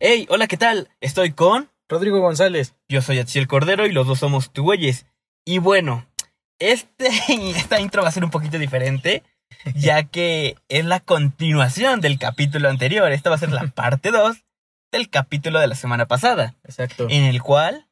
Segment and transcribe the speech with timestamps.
[0.00, 0.88] Hey, hola, ¿qué tal?
[1.00, 1.70] Estoy con.
[1.88, 2.74] Rodrigo González.
[2.88, 5.06] Yo soy Atsiel Cordero y los dos somos Tuweyes.
[5.44, 6.06] Y bueno,
[6.58, 7.08] este,
[7.56, 9.22] esta intro va a ser un poquito diferente,
[9.74, 13.12] ya que es la continuación del capítulo anterior.
[13.12, 14.44] Esta va a ser la parte 2
[14.90, 17.06] del capítulo de la semana pasada, Exacto.
[17.10, 17.86] en el cual.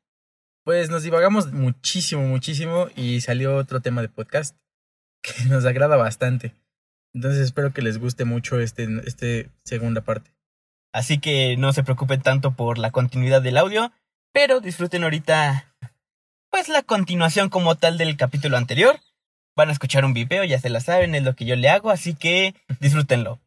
[0.65, 4.57] Pues nos divagamos muchísimo, muchísimo y salió otro tema de podcast
[5.23, 6.55] que nos agrada bastante.
[7.15, 10.31] Entonces espero que les guste mucho este, este segunda parte.
[10.93, 13.93] Así que no se preocupen tanto por la continuidad del audio,
[14.33, 15.75] pero disfruten ahorita,
[16.51, 19.01] pues la continuación como tal del capítulo anterior.
[19.57, 21.91] Van a escuchar un video, ya se la saben, es lo que yo le hago,
[21.91, 23.41] así que disfrútenlo.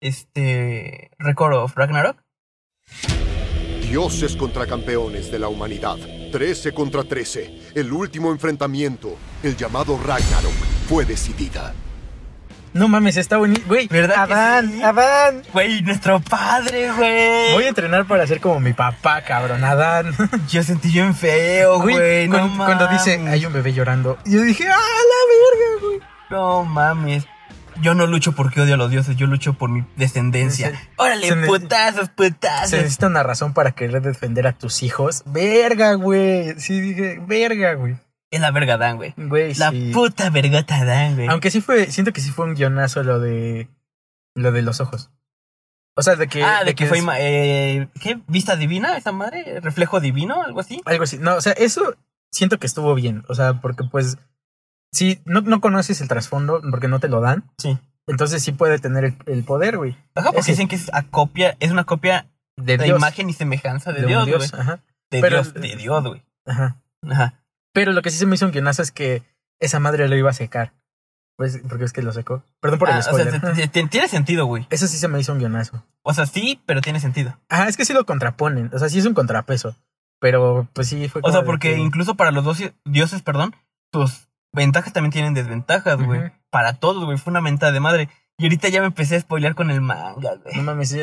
[0.00, 1.10] Este.
[1.18, 2.22] Record of Ragnarok.
[3.80, 5.96] Dioses contra campeones de la humanidad.
[6.32, 7.72] 13 contra 13.
[7.74, 10.52] El último enfrentamiento, el llamado Ragnarok,
[10.88, 11.74] fue decidida.
[12.76, 13.62] No mames, está bonito.
[13.66, 14.82] Güey, ¿Verdad Adán, sí?
[14.82, 15.42] Adán.
[15.52, 17.52] Güey, nuestro padre, güey.
[17.54, 20.14] Voy a entrenar para ser como mi papá, cabrón, Adán.
[20.48, 22.28] Yo sentí bien feo, güey.
[22.28, 24.18] No cuando, cuando dice, hay un bebé llorando.
[24.26, 26.00] Yo dije, ¡ah, la verga, güey!
[26.28, 27.24] No mames.
[27.80, 30.72] Yo no lucho porque odio a los dioses, yo lucho por mi descendencia.
[30.96, 32.70] Órale, se putazos, putazos.
[32.70, 35.22] Se necesita una razón para querer defender a tus hijos.
[35.26, 36.58] Verga, güey.
[36.58, 37.96] Sí, dije, verga, güey.
[38.30, 39.14] Es la verga Dan, güey.
[39.16, 39.90] Güey, La sí.
[39.94, 41.28] puta vergota Dan, güey.
[41.28, 43.68] Aunque sí fue, siento que sí fue un guionazo lo de
[44.34, 45.10] lo de los ojos.
[45.96, 48.20] O sea, de que ah, de, que, fue es- ima- eh, ¿qué?
[48.26, 49.60] ¿Vista divina esa madre?
[49.60, 50.42] ¿Reflejo divino?
[50.42, 50.82] ¿Algo así?
[50.84, 51.18] algo así.
[51.18, 51.94] No, o sea, eso
[52.30, 54.18] siento que estuvo bien, o sea, porque pues
[54.92, 57.78] si no, no conoces el trasfondo porque no te lo dan, Sí.
[58.06, 59.96] entonces sí puede tener el, el poder, güey.
[60.14, 63.32] Ajá, porque Ese- dicen que es a copia, es una copia De Dios, imagen y
[63.32, 64.60] semejanza de, de un Dios, Dios, güey.
[64.62, 64.80] ajá.
[65.10, 66.22] De Pero- Dios, de Dios, güey.
[66.44, 66.76] Ajá.
[67.08, 67.40] Ajá.
[67.76, 69.22] Pero lo que sí se me hizo un guionazo es que
[69.60, 70.72] esa madre lo iba a secar.
[71.36, 72.42] Pues porque es que lo secó.
[72.60, 73.38] Perdón por Ah, el o sea, spoiler.
[73.38, 74.66] te- te- te- tiene sentido, güey.
[74.70, 75.84] Eso sí se me hizo un guionazo.
[76.02, 77.36] O sea, sí, pero tiene sentido.
[77.50, 78.70] Ajá, es que sí lo contraponen.
[78.72, 79.76] O sea, sí es un contrapeso.
[80.18, 83.54] Pero pues sí fue O sea, porque que- incluso para los dos dioses, perdón,
[83.92, 86.32] sus ventajas también tienen desventajas, güey.
[86.48, 87.18] Para todos, güey.
[87.18, 88.08] Fue una mentada de madre.
[88.38, 90.56] Y ahorita ya me empecé a spoilear con el manga, güey.
[90.56, 90.96] No mames,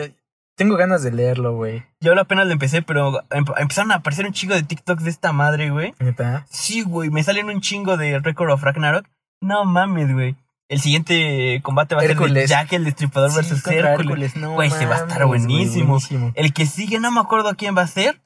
[0.55, 1.83] tengo ganas de leerlo, güey.
[1.99, 5.31] Yo apenas lo empecé, pero em- empezaron a aparecer un chingo de TikToks de esta
[5.33, 5.93] madre, güey.
[5.99, 6.45] Neta.
[6.49, 9.05] Sí, güey, me salen un chingo de Record of Ragnarok.
[9.41, 10.35] No mames, güey.
[10.69, 12.47] El siguiente combate va a ser de.
[12.47, 14.35] Jack el Destripador Sí, versus Hércules.
[14.35, 15.85] no Güey, se va a estar mames, güey, buenísimo.
[15.87, 16.31] buenísimo.
[16.35, 18.21] El que sigue, no me acuerdo quién va a ser.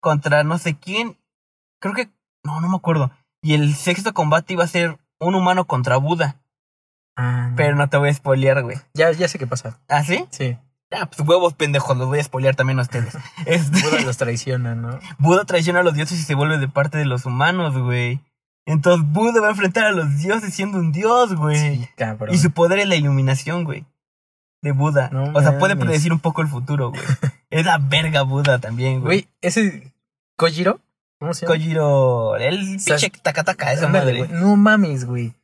[0.00, 1.16] Contra no sé quién.
[1.80, 2.08] Creo que.
[2.44, 3.10] No, no me acuerdo.
[3.42, 6.36] Y el sexto combate iba a ser un humano contra Buda.
[7.16, 8.76] Ah, Pero no te voy a spoilear, güey.
[8.94, 9.80] ya, ya sé qué pasa.
[9.88, 10.24] ¿Ah, sí?
[10.30, 10.56] Sí.
[10.90, 13.14] Ah, pues huevos pendejos, los voy a spoilear también a ustedes.
[13.46, 14.98] Este, Buda los traiciona, ¿no?
[15.18, 18.20] Buda traiciona a los dioses y se vuelve de parte de los humanos, güey.
[18.66, 21.58] Entonces Buda va a enfrentar a los dioses siendo un dios, güey.
[21.76, 22.34] Sí, cabrón.
[22.34, 23.84] Y su poder es la iluminación, güey.
[24.62, 25.08] De Buda.
[25.12, 27.02] No o sea, puede predecir un poco el futuro, güey.
[27.50, 29.04] es la verga Buda también, güey.
[29.22, 29.92] Güey, ese
[30.36, 30.80] Kojiro,
[31.18, 31.54] ¿cómo se llama?
[31.56, 34.24] Kojiro, el Sas- pinche tacataca, esa madre.
[34.24, 34.30] güey.
[34.40, 35.34] No mames, güey.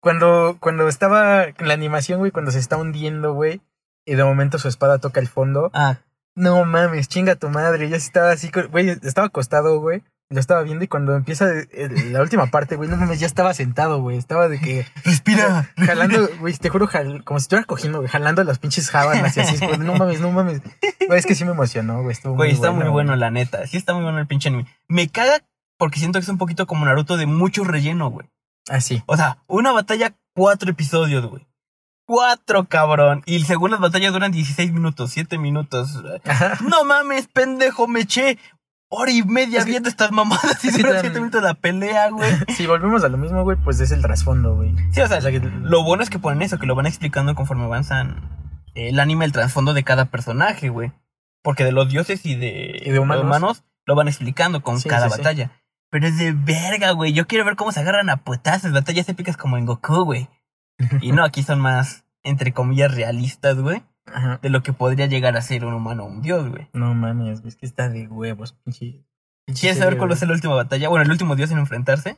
[0.00, 3.60] Cuando, cuando estaba la animación, güey, cuando se está hundiendo, güey,
[4.04, 5.70] y de momento su espada toca el fondo.
[5.74, 5.98] Ah,
[6.34, 7.88] No mames, chinga tu madre.
[7.90, 10.02] Yo sí estaba así, güey, estaba acostado, güey.
[10.30, 13.52] Lo estaba viendo y cuando empieza el- la última parte, güey, no mames, ya estaba
[13.52, 14.16] sentado, güey.
[14.16, 15.68] Estaba de que respira.
[15.76, 19.40] jalando, güey, te juro, jal- como si estuviera cogiendo, güey, jalando las pinches jábanas y
[19.40, 19.62] así.
[19.66, 20.62] güey, no mames, no mames.
[21.06, 22.12] Güey, es que sí me emocionó, güey.
[22.12, 22.92] Estuvo Güey, muy está muy güey.
[22.92, 23.66] bueno, la neta.
[23.66, 24.66] Sí está muy bueno el pinche anime.
[24.88, 25.40] Me caga
[25.76, 28.30] porque siento que es un poquito como Naruto de mucho relleno, güey.
[28.70, 29.02] Ah, sí.
[29.04, 31.46] O sea, una batalla, cuatro episodios, güey.
[32.14, 33.22] Cuatro, cabrón.
[33.24, 36.02] Y según las batallas duran 16 minutos, 7 minutos.
[36.26, 36.58] Ajá.
[36.68, 38.36] No mames, pendejo, me eché
[38.90, 41.42] hora y media Es que- viendo estas mamadas y es que dura tan- 7 minutos
[41.42, 42.30] la pelea, güey.
[42.56, 44.74] Si volvemos a lo mismo, güey, pues es el trasfondo, güey.
[44.90, 46.84] Sí, o sea, O sea, que- lo bueno es que ponen eso, que lo van
[46.86, 48.28] explicando conforme avanzan
[48.74, 50.92] el anime, el trasfondo de cada personaje, güey.
[51.42, 53.64] Porque de los dioses y de, Y de humanos.
[53.86, 55.18] lo van explicando con Sí, cada sí, sí.
[55.22, 55.50] batalla.
[55.90, 57.14] Pero es de verga, güey.
[57.14, 60.28] Yo quiero ver cómo se agarran a puetazos, batallas épicas como en Goku, güey.
[61.00, 63.82] Y no, aquí son más, entre comillas, realistas, güey.
[64.06, 64.38] Ajá.
[64.42, 66.68] De lo que podría llegar a ser un humano o un dios, güey.
[66.72, 69.04] No mames, es que está de huevos, pinche.
[69.60, 70.88] ¿Quieres saber cuál va a ser la última batalla?
[70.88, 72.16] Bueno, el último dios en enfrentarse.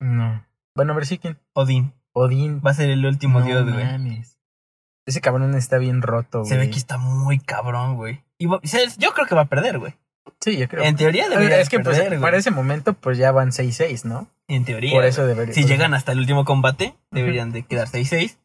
[0.00, 0.44] No.
[0.74, 1.38] Bueno, a ver si quién.
[1.54, 1.92] Odín.
[2.12, 2.60] Odín.
[2.64, 3.84] Va a ser el último no dios, güey.
[3.84, 4.38] mames.
[5.06, 6.50] Ese cabrón está bien roto, güey.
[6.50, 8.22] Se ve que está muy cabrón, güey.
[8.38, 9.94] Y va- se- yo creo que va a perder, güey.
[10.40, 10.84] Sí, yo creo.
[10.84, 14.04] En teoría ver, debería es que pues, perder, para ese momento, pues ya van 6-6,
[14.04, 14.28] ¿no?
[14.46, 14.92] En teoría.
[14.92, 15.54] Por eso debería.
[15.54, 18.36] Si llegan hasta el último combate, deberían de quedar 6-6.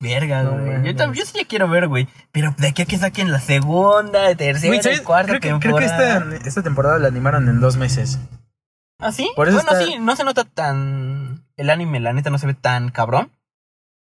[0.00, 0.84] Verga, No güey.
[0.84, 2.06] yo, también, yo sí ya quiero ver, güey.
[2.30, 6.28] Pero de aquí a que saquen la segunda, tercera, cuarta creo que, creo temporada.
[6.28, 8.18] que esta, esta temporada la animaron en dos meses.
[9.00, 9.30] ¿Ah, sí?
[9.34, 11.44] Por eso bueno, está- sí, no se nota tan...
[11.56, 13.30] El anime, la neta, no se ve tan cabrón.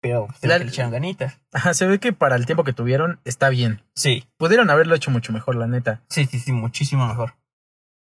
[0.02, 1.40] Pero se ve La- que le echaron ganitas.
[1.54, 3.82] Ajá, se ve que para el tiempo que tuvieron está bien.
[3.96, 6.02] Sí, Pudieron haberlo hecho mucho mejor, la neta.
[6.10, 7.34] sí, sí, sí, muchísimo mejor.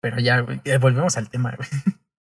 [0.02, 1.70] Pero ya, güey, eh, volvemos al tema, güey.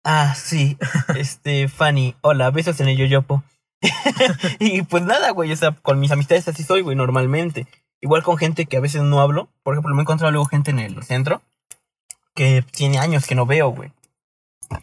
[0.06, 0.78] Ah, sí.
[1.18, 3.44] Este, Fanny, hola, besos en el yoyopo.
[4.60, 7.68] y pues nada, güey, o sea, con mis amistades así soy, güey, normalmente.
[8.02, 9.50] Igual con gente que a veces no hablo.
[9.64, 11.42] Por ejemplo, me he encontrado luego gente en el centro
[12.36, 13.92] que tiene años que no veo, güey.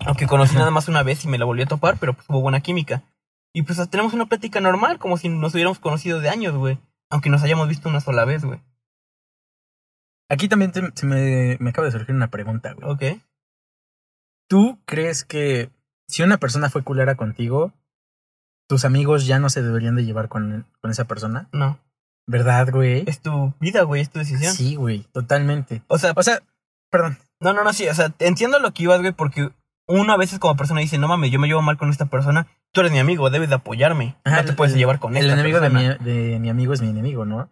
[0.07, 2.41] Aunque conocí nada más una vez y me la volví a topar, pero pues hubo
[2.41, 3.03] buena química.
[3.53, 6.79] Y pues tenemos una plática normal, como si nos hubiéramos conocido de años, güey.
[7.11, 8.61] Aunque nos hayamos visto una sola vez, güey.
[10.29, 12.91] Aquí también te- se me, me acaba de surgir una pregunta, güey.
[12.91, 13.21] Ok.
[14.49, 15.71] ¿Tú crees que
[16.09, 17.73] si una persona fue culera contigo,
[18.69, 21.49] tus amigos ya no se deberían de llevar con, con esa persona?
[21.53, 21.79] No.
[22.27, 23.05] ¿Verdad, güey?
[23.07, 24.55] Es tu vida, güey, es tu decisión.
[24.55, 25.83] Sí, güey, totalmente.
[25.89, 26.41] O sea, O sea,
[26.91, 27.19] perdón.
[27.41, 29.51] No, no, no, sí, o sea, entiendo lo que ibas, güey, porque
[29.87, 32.47] uno a veces como persona dice, no mames, yo me llevo mal con esta persona,
[32.73, 35.25] tú eres mi amigo, debes de apoyarme, Ajá, no te puedes el- llevar con El
[35.27, 37.51] esta enemigo de mi, de mi amigo es mi enemigo, ¿no?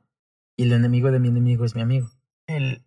[0.57, 2.11] Y el enemigo de mi enemigo es mi amigo.
[2.47, 2.83] El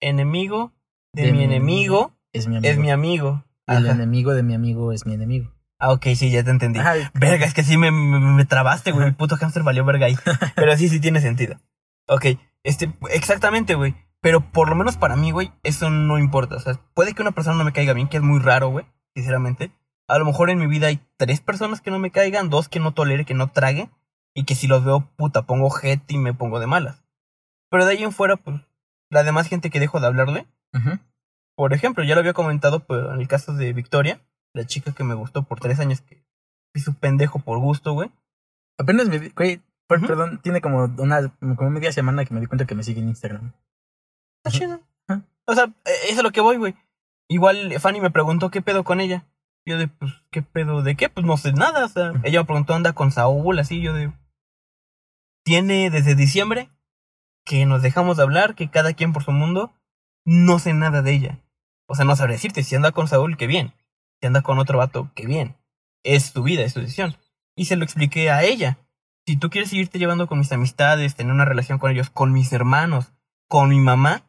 [0.00, 0.72] enemigo
[1.12, 2.70] de, De mi mi enemigo Es mi amigo.
[2.72, 3.44] es mi amigo.
[3.66, 5.52] El enemigo de mi amigo es mi enemigo.
[5.80, 6.80] Ah, ok, sí, ya te entendí.
[7.14, 10.16] Verga, es que sí me, me, me trabaste, güey, el puto hamster valió verga ahí.
[10.56, 11.56] Pero sí, sí tiene sentido.
[12.08, 12.26] Ok,
[12.64, 13.94] este, exactamente, güey.
[14.20, 16.56] Pero por lo menos para mí, güey, eso no importa.
[16.56, 18.86] O sea, puede que una persona no me caiga bien, que es muy raro, güey,
[19.14, 19.70] sinceramente.
[20.08, 22.80] A lo mejor en mi vida hay tres personas que no me caigan, dos que
[22.80, 23.90] no tolere, que no trague,
[24.34, 27.04] y que si los veo, puta, pongo jet y me pongo de malas.
[27.70, 28.60] Pero de ahí en fuera, pues,
[29.10, 30.98] la demás gente que dejo de hablarle, Ujú.
[31.54, 34.20] por ejemplo, ya lo había comentado pero en el caso de Victoria,
[34.54, 36.22] la chica que me gustó por tres años, que
[36.74, 38.10] hizo pendejo por gusto, güey.
[38.78, 42.46] Apenas me di, güey, per- perdón, tiene como una, como media semana que me di
[42.46, 43.52] cuenta que me sigue en Instagram.
[44.44, 44.80] Está chido.
[45.46, 46.74] O sea, eh, eso es lo que voy, güey.
[47.28, 49.26] Igual Fanny me preguntó qué pedo con ella.
[49.66, 51.08] Yo de, pues, ¿qué pedo de qué?
[51.08, 51.84] Pues no sé nada.
[51.84, 53.80] O sea, ella me preguntó, anda con Saúl, así.
[53.80, 54.12] Yo de.
[55.44, 56.70] Tiene desde diciembre
[57.44, 59.72] que nos dejamos de hablar, que cada quien por su mundo.
[60.24, 61.38] No sé nada de ella.
[61.86, 62.62] O sea, no sabré decirte.
[62.62, 63.72] Si anda con Saúl, qué bien.
[64.20, 65.56] Si anda con otro vato, qué bien.
[66.02, 67.16] Es tu vida, es tu decisión.
[67.56, 68.78] Y se lo expliqué a ella.
[69.26, 72.52] Si tú quieres seguirte llevando con mis amistades, tener una relación con ellos, con mis
[72.52, 73.12] hermanos,
[73.48, 74.22] con mi mamá,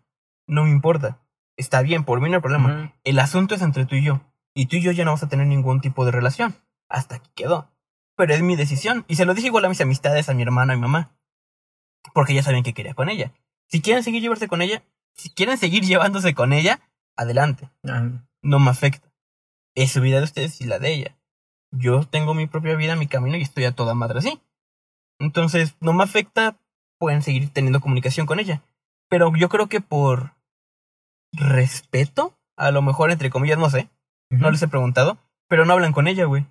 [0.47, 1.19] no me importa.
[1.57, 2.93] Está bien, por mí no hay problema.
[3.03, 4.21] El asunto es entre tú y yo.
[4.53, 6.55] Y tú y yo ya no vamos a tener ningún tipo de relación.
[6.89, 7.71] Hasta aquí quedó.
[8.15, 9.05] Pero es mi decisión.
[9.07, 11.15] Y se lo dije igual a mis amistades, a mi hermana, a mi mamá.
[12.13, 13.33] Porque ya sabían que quería con ella.
[13.67, 14.83] Si quieren seguir llevarse con ella,
[15.13, 16.79] si quieren seguir llevándose con ella,
[17.15, 17.69] adelante.
[18.41, 19.08] No me afecta.
[19.79, 21.17] Es su vida de ustedes y la de ella.
[21.71, 24.41] Yo tengo mi propia vida, mi camino y estoy a toda madre así.
[25.19, 26.59] Entonces, no me afecta,
[26.97, 28.61] pueden seguir teniendo comunicación con ella.
[29.07, 30.35] Pero yo creo que por
[31.31, 33.89] respeto, a lo mejor entre comillas, no sé,
[34.29, 35.17] no les he preguntado,
[35.47, 36.45] pero no hablan con ella, güey.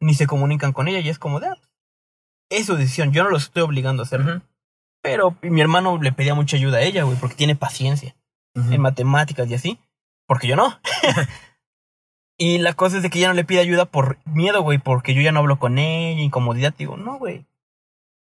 [0.00, 1.58] Ni se comunican con ella y es como de, ah,
[2.50, 4.42] es su decisión, yo no los estoy obligando a hacerlo.
[5.02, 8.16] Pero mi hermano le pedía mucha ayuda a ella, güey, porque tiene paciencia
[8.56, 9.78] en matemáticas y así,
[10.26, 10.80] porque yo no.
[12.38, 15.14] y la cosa es de que ella no le pide ayuda por miedo, güey, porque
[15.14, 16.74] yo ya no hablo con ella, incomodidad.
[16.76, 17.46] Digo, no, güey,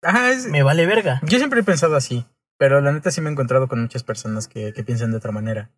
[0.03, 1.21] Ajá, es- me vale verga.
[1.25, 2.27] yo siempre he pensado así,
[2.59, 5.33] pero la neta sí me he encontrado con muchas personas que, que piensan de otra
[5.33, 5.71] manera.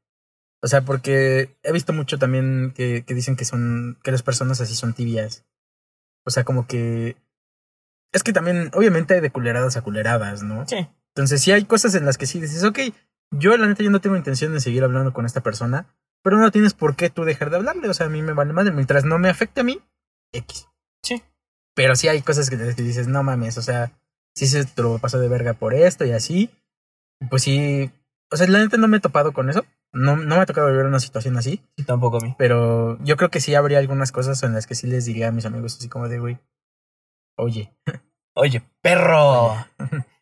[0.61, 4.61] O sea, porque he visto mucho también que, que dicen que son, que las personas
[4.61, 5.45] así son tibias.
[6.27, 7.17] O sea, como que...
[8.13, 10.67] Es que también, obviamente hay de culeradas a culeradas, ¿no?
[10.67, 12.79] Sí, Entonces sí hay cosas en las que sí dices, ok,
[13.31, 15.87] yo la neta yo no tengo intención de seguir hablando con esta persona,
[16.23, 18.53] pero no tienes por qué tú dejar de hablarle, o sea, a mí me vale
[18.53, 19.81] madre, mientras no me afecte a mí,
[20.33, 20.69] X.
[21.03, 21.23] Sí.
[21.75, 23.93] Pero sí hay cosas que, que dices, no mames, o sea,
[24.35, 26.51] sí se te lo pasó de verga por esto y así,
[27.31, 27.91] pues sí,
[28.31, 30.69] o sea, la neta no me he topado con eso, no, no me ha tocado
[30.71, 32.35] vivir una situación así, sí, tampoco a mí.
[32.39, 35.33] pero yo creo que sí habría algunas cosas en las que sí les diría a
[35.33, 36.39] mis amigos así como de, güey,
[37.37, 37.73] oye,
[38.35, 39.47] Oye, perro.
[39.51, 39.65] oye,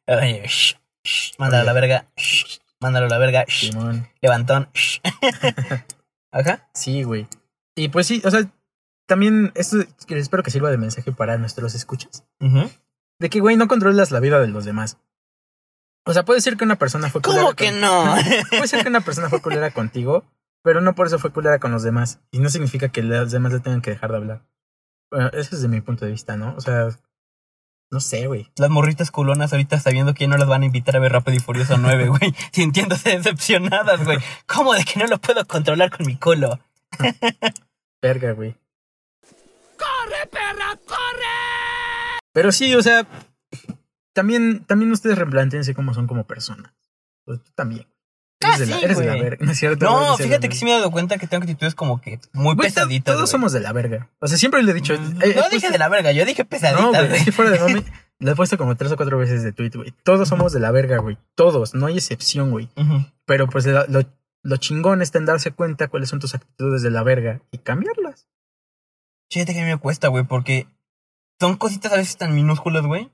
[0.09, 2.07] Oye, shh, shh, mándalo a la verga.
[2.17, 3.45] shh, mándalo a la verga.
[3.47, 4.09] shh, Simón.
[4.21, 4.69] levantón.
[4.75, 5.01] shh.
[6.33, 6.69] Ajá.
[6.75, 7.27] Sí, güey.
[7.75, 8.41] Y pues sí, o sea,
[9.07, 12.25] también esto que espero que sirva de mensaje para nuestros escuchas.
[13.19, 14.99] De que, güey, no controlas la vida de los demás.
[16.05, 18.15] O sea, puede ser que una persona fue ¿Cómo culera que con- no?
[18.51, 20.25] Puede ser que una persona fue culera contigo,
[20.63, 22.21] pero no por eso fue culera con los demás.
[22.31, 24.47] Y no significa que los demás le tengan que dejar de hablar.
[25.11, 26.55] Bueno, eso es de mi punto de vista, ¿no?
[26.57, 26.89] O sea,
[27.91, 28.51] no sé, güey.
[28.57, 31.37] Las morritas culonas ahorita sabiendo que ya no las van a invitar a ver Rápido
[31.37, 32.35] y Furioso 9, güey.
[32.53, 34.19] Sintiéndose decepcionadas, güey.
[34.47, 36.59] ¿Cómo de que no lo puedo controlar con mi culo?
[38.03, 38.55] Verga, güey.
[39.77, 42.19] ¡Corre, perra, corre!
[42.33, 43.07] Pero sí, o sea,
[44.13, 46.73] también, también ustedes replantéense cómo son como personas.
[47.25, 47.87] Pues tú también.
[48.41, 49.23] Eres, de, la, sí, eres de la güey.
[49.23, 50.17] verga, ¿no es cierto?
[50.19, 53.15] Fíjate que sí me he dado cuenta que tengo actitudes como que muy Güey, pesaditas.
[53.15, 53.33] Todos güey.
[53.33, 54.11] somos de la verga.
[54.21, 54.95] O sea, siempre le he dicho.
[54.95, 56.83] eh, No he- dije puesto- de la verga, yo dije pesaditas.
[56.83, 57.19] No, güey, güey.
[57.19, 57.85] es que fuera de mami,
[58.19, 59.95] le he puesto como tres o cuatro veces de tweet, güey.
[60.03, 61.17] Todos somos de la verga, güey.
[61.35, 62.69] Todos, no hay excepción, güey.
[63.25, 64.01] Pero pues lo, lo,
[64.43, 68.29] lo chingón está en darse cuenta cuáles son tus actitudes de la verga y cambiarlas.
[69.31, 70.69] Fíjate que a mí me cuesta, güey, porque
[71.41, 73.11] son cositas a veces tan minúsculas, güey,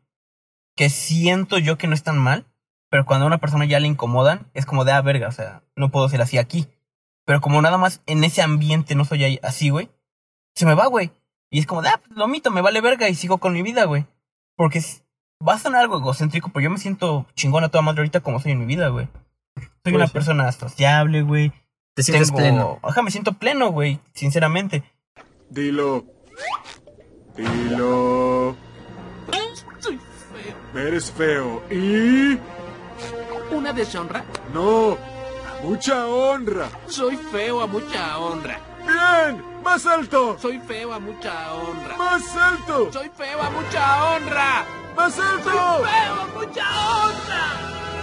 [0.76, 2.46] que siento yo que no están mal,
[2.92, 5.62] pero cuando a una persona ya le incomodan, es como de, ah, verga, o sea,
[5.76, 6.68] no puedo ser así aquí.
[7.24, 9.88] Pero como nada más en ese ambiente no soy así, güey,
[10.54, 11.10] se me va, güey.
[11.48, 13.62] Y es como de, ah, pues lo mito, me vale verga y sigo con mi
[13.62, 14.04] vida, güey.
[14.56, 15.04] Porque es-
[15.46, 18.52] va a sonar algo egocéntrico, pero yo me siento chingona toda madre ahorita como soy
[18.52, 19.08] en mi vida, güey.
[19.84, 20.12] Soy una ser.
[20.12, 21.50] persona sociable, güey.
[21.94, 22.78] Te sientes Tengo- pleno.
[22.82, 24.82] Ajá, me siento pleno, güey, sinceramente.
[25.48, 26.04] Dilo.
[27.36, 28.54] Dilo.
[29.80, 30.86] Soy feo.
[30.86, 31.62] Eres feo.
[31.70, 32.38] ¿Y?
[33.52, 34.24] ¿Una deshonra?
[34.52, 34.92] No.
[34.92, 36.68] A mucha honra.
[36.86, 38.58] Soy feo a mucha honra.
[38.86, 39.42] Bien.
[39.62, 40.36] Más alto.
[40.40, 41.96] Soy feo a mucha honra.
[41.96, 42.92] Más alto.
[42.92, 44.64] Soy feo a mucha honra.
[44.96, 45.50] Más Soy alto.
[45.50, 46.64] feo a mucha
[46.96, 47.44] honra.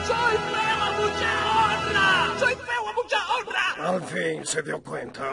[0.08, 2.40] Soy feo a mucha honra.
[2.40, 3.90] Soy feo a mucha honra.
[3.90, 5.24] Al fin se dio cuenta.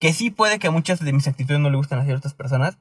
[0.00, 2.78] que sí puede que muchas de mis actitudes no le gusten a ciertas personas,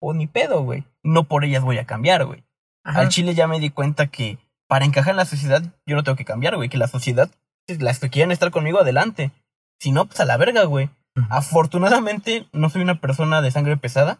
[0.00, 0.84] o ni pedo, güey.
[1.02, 2.44] No por ellas voy a cambiar, güey.
[2.82, 6.16] Al chile ya me di cuenta que para encajar en la sociedad yo no tengo
[6.16, 6.68] que cambiar, güey.
[6.68, 7.30] Que la sociedad,
[7.66, 9.32] las que quieren estar conmigo, adelante.
[9.80, 10.90] Si no, pues a la verga, güey.
[11.30, 14.18] Afortunadamente no soy una persona de sangre pesada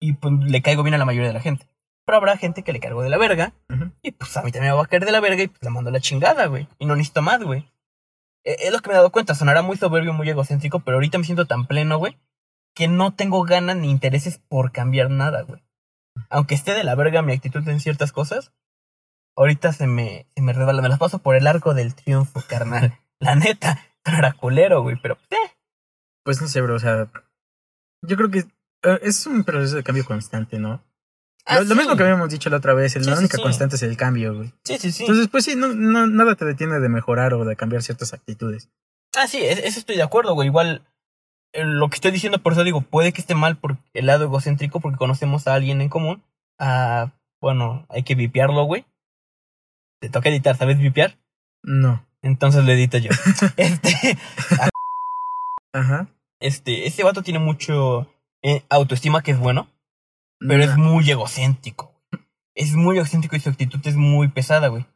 [0.00, 1.66] y pues le caigo bien a la mayoría de la gente.
[2.06, 3.52] Pero habrá gente que le caigo de la verga
[4.02, 5.70] y pues a mí también me va a caer de la verga y pues la
[5.70, 6.66] mando a la chingada, güey.
[6.78, 7.68] Y no necesito más, güey.
[8.44, 9.34] Eh, Es lo que me he dado cuenta.
[9.34, 12.16] Sonará muy soberbio, muy egocéntrico, pero ahorita me siento tan pleno, güey,
[12.74, 15.62] que no tengo ganas ni intereses por cambiar nada, güey.
[16.30, 18.52] Aunque esté de la verga mi actitud en ciertas cosas,
[19.38, 20.82] ahorita se me, se me resbala.
[20.82, 22.98] Me las paso por el arco del triunfo, carnal.
[23.20, 25.56] La neta, era culero, güey, pero pues, eh.
[26.24, 26.76] Pues no sé, bro.
[26.76, 27.10] O sea,
[28.02, 28.38] yo creo que
[28.82, 30.84] eh, es un proceso de cambio constante, ¿no?
[31.46, 33.82] Ah, lo, mismo que habíamos dicho la otra vez, Sí, la sí, única constante es
[33.82, 34.52] el cambio, güey.
[34.64, 35.04] Sí, sí, sí.
[35.04, 38.68] Entonces, pues sí, no, no, nada te detiene de mejorar o de cambiar ciertas actitudes.
[39.16, 40.48] Ah, sí, es- eso estoy de acuerdo, güey.
[40.48, 40.86] Igual,
[41.54, 44.24] eh, lo que estoy diciendo, por eso digo, puede que esté mal por el lado
[44.24, 46.22] egocéntrico, porque conocemos a alguien en común.
[46.58, 48.84] Ah, bueno, hay que vipearlo, güey.
[50.00, 51.18] Te toca editar, ¿sabes vipear?
[51.62, 52.06] No.
[52.22, 53.10] Entonces lo edito yo.
[53.56, 54.18] este,
[55.72, 56.08] Ajá.
[56.40, 58.12] este, este vato tiene mucho
[58.42, 59.68] eh, autoestima que es bueno,
[60.40, 61.94] pero es muy egocéntrico.
[62.54, 64.86] Es muy egocéntrico y su actitud es muy pesada, güey.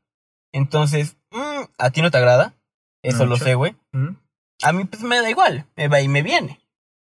[0.52, 2.54] Entonces, mm, a ti no te agrada.
[3.02, 3.76] Eso lo sé, güey.
[3.92, 4.16] Ujú.
[4.62, 6.61] A mí pues me da igual, me va y me viene.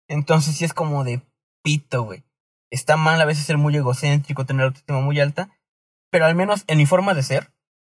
[0.07, 1.21] Entonces sí es como de
[1.63, 2.23] pito, güey.
[2.71, 5.49] Está mal a veces ser muy egocéntrico, tener autoestima muy alta,
[6.11, 7.51] pero al menos en mi forma de ser,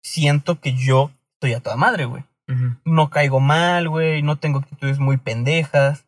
[0.03, 2.23] siento que yo estoy a toda madre, güey.
[2.83, 6.05] No caigo mal, güey, no tengo actitudes muy pendejas.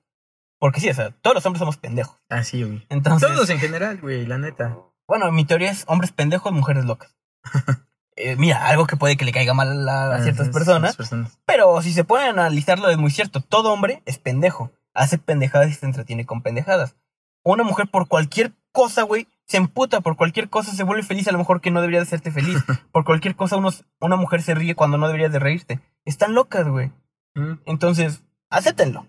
[0.59, 2.17] Porque sí, o sea, todos los hombres somos pendejos.
[2.29, 2.85] Así, güey.
[2.89, 4.77] Entonces, Todos en general, güey, la neta.
[5.07, 7.15] bueno, mi teoría es hombres pendejos, mujeres locas.
[8.15, 11.39] Eh, mira, algo que puede que le caiga mal a, a ciertas personas, personas.
[11.47, 13.41] Pero si se pueden analizarlo es muy cierto.
[13.41, 14.71] Todo hombre es pendejo.
[14.93, 16.95] Hace pendejadas y se entretiene con pendejadas.
[17.43, 21.31] Una mujer por cualquier cosa, güey, se emputa por cualquier cosa, se vuelve feliz a
[21.31, 22.57] lo mejor que no debería de hacerte feliz.
[22.91, 25.79] Por cualquier cosa unos, una mujer se ríe cuando no debería de reírte.
[26.05, 26.91] Están locas, güey.
[27.35, 27.59] Ujú.
[27.65, 29.07] Entonces, acéptenlo.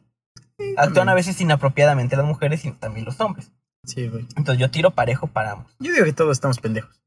[0.77, 1.09] Actúan también.
[1.09, 3.53] a veces inapropiadamente las mujeres y también los hombres.
[3.85, 4.27] Sí, güey.
[4.37, 5.75] Entonces yo tiro parejo para ambos.
[5.81, 7.03] Yo digo que todos estamos pendejos.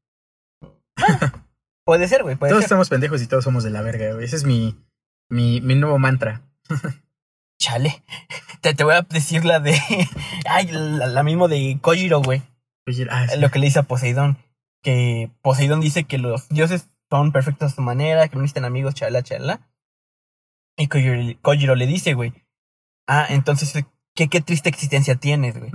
[1.84, 2.62] Puede ser, güey, todos ser.
[2.62, 4.24] estamos pendejos y todos somos de la verga, güey.
[4.24, 4.76] Ese es mi,
[5.30, 6.42] mi, mi nuevo mantra.
[7.58, 8.02] Chale.
[8.60, 9.80] Te, te voy a decir la de...
[10.48, 12.42] Ay, la, la mismo de Kojiro, güey.
[12.88, 13.38] Oye, ah, sí.
[13.38, 14.38] lo que le dice a Poseidón.
[14.82, 18.94] Que Poseidón dice que los dioses son perfectos a su manera, que no necesitan amigos,
[18.94, 19.60] chala, chala.
[20.76, 22.32] Y Kojiro, Kojiro le dice, güey.
[23.06, 23.84] Ah, entonces,
[24.14, 25.70] ¿qué, qué triste existencia tienes, güey?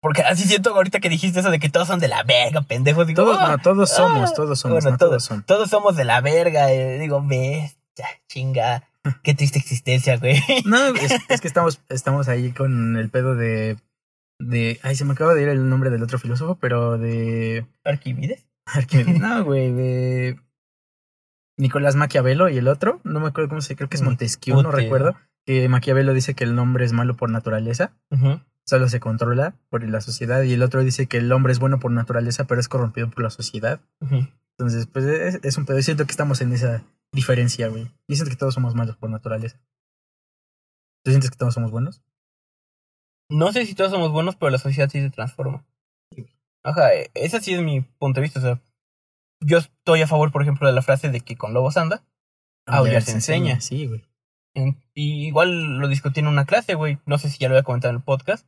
[0.00, 3.06] Porque así siento ahorita que dijiste eso de que todos son de la verga, pendejos.
[3.06, 4.34] Digo, Todos, no, todos somos, Ah.
[4.34, 5.42] todos somos, Bueno, no todos, todos son.
[5.44, 6.72] todos somos de la verga.
[6.72, 8.88] eh, digo, ves, ya, chinga.
[9.22, 10.36] Qué triste existencia, güey.
[10.64, 13.76] No, es, es que estamos, estamos ahí con el pedo de,
[14.38, 14.78] de.
[14.82, 17.66] Ay, se me acaba de ir el nombre del otro filósofo, pero de.
[17.84, 18.46] ¿Arquimedes?
[18.66, 19.18] Arquímedes.
[19.20, 20.38] No, güey, de.
[21.58, 24.62] Nicolás Maquiavelo y el otro, no me acuerdo cómo se creo que es Mm, Montesquieu,
[24.62, 25.16] no recuerdo.
[25.44, 28.40] Que Maquiavelo dice que el hombre es malo por naturaleza, Ujú.
[28.64, 31.78] solo se controla por la sociedad, y el otro dice que el hombre es bueno
[31.78, 33.80] por naturaleza, pero es corrompido por la sociedad.
[34.00, 34.26] Ujú.
[34.62, 35.76] Entonces, pues es, es un pedo.
[35.78, 37.84] Yo siento que estamos en esa diferencia, güey.
[38.08, 39.60] Yo siento que todos somos malos por naturaleza.
[41.04, 42.00] ¿Tú sientes que todos somos buenos?
[43.28, 45.66] No sé si todos somos buenos, pero la sociedad sí se transforma.
[46.62, 48.38] Ajá, e- ese sí es mi punto de vista.
[48.38, 48.60] O sea,
[49.40, 52.04] yo estoy a favor, por ejemplo, de la frase de que con lobos anda.
[52.66, 53.60] Aullar se enseña.
[53.60, 54.04] Sí, güey.
[54.94, 56.98] Y igual lo discutí en una clase, güey.
[57.04, 58.46] No sé si ya lo había comentado en el podcast.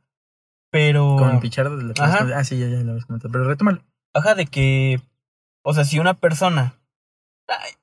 [0.71, 1.17] Pero.
[1.19, 1.75] Con Pichardo.
[1.75, 2.25] de la Ajá.
[2.37, 3.31] Ah, sí, ya, ya lo habías comentado.
[3.33, 3.83] Pero retómalo.
[4.13, 5.01] Ajá, de que.
[5.67, 6.75] O sea, si una persona.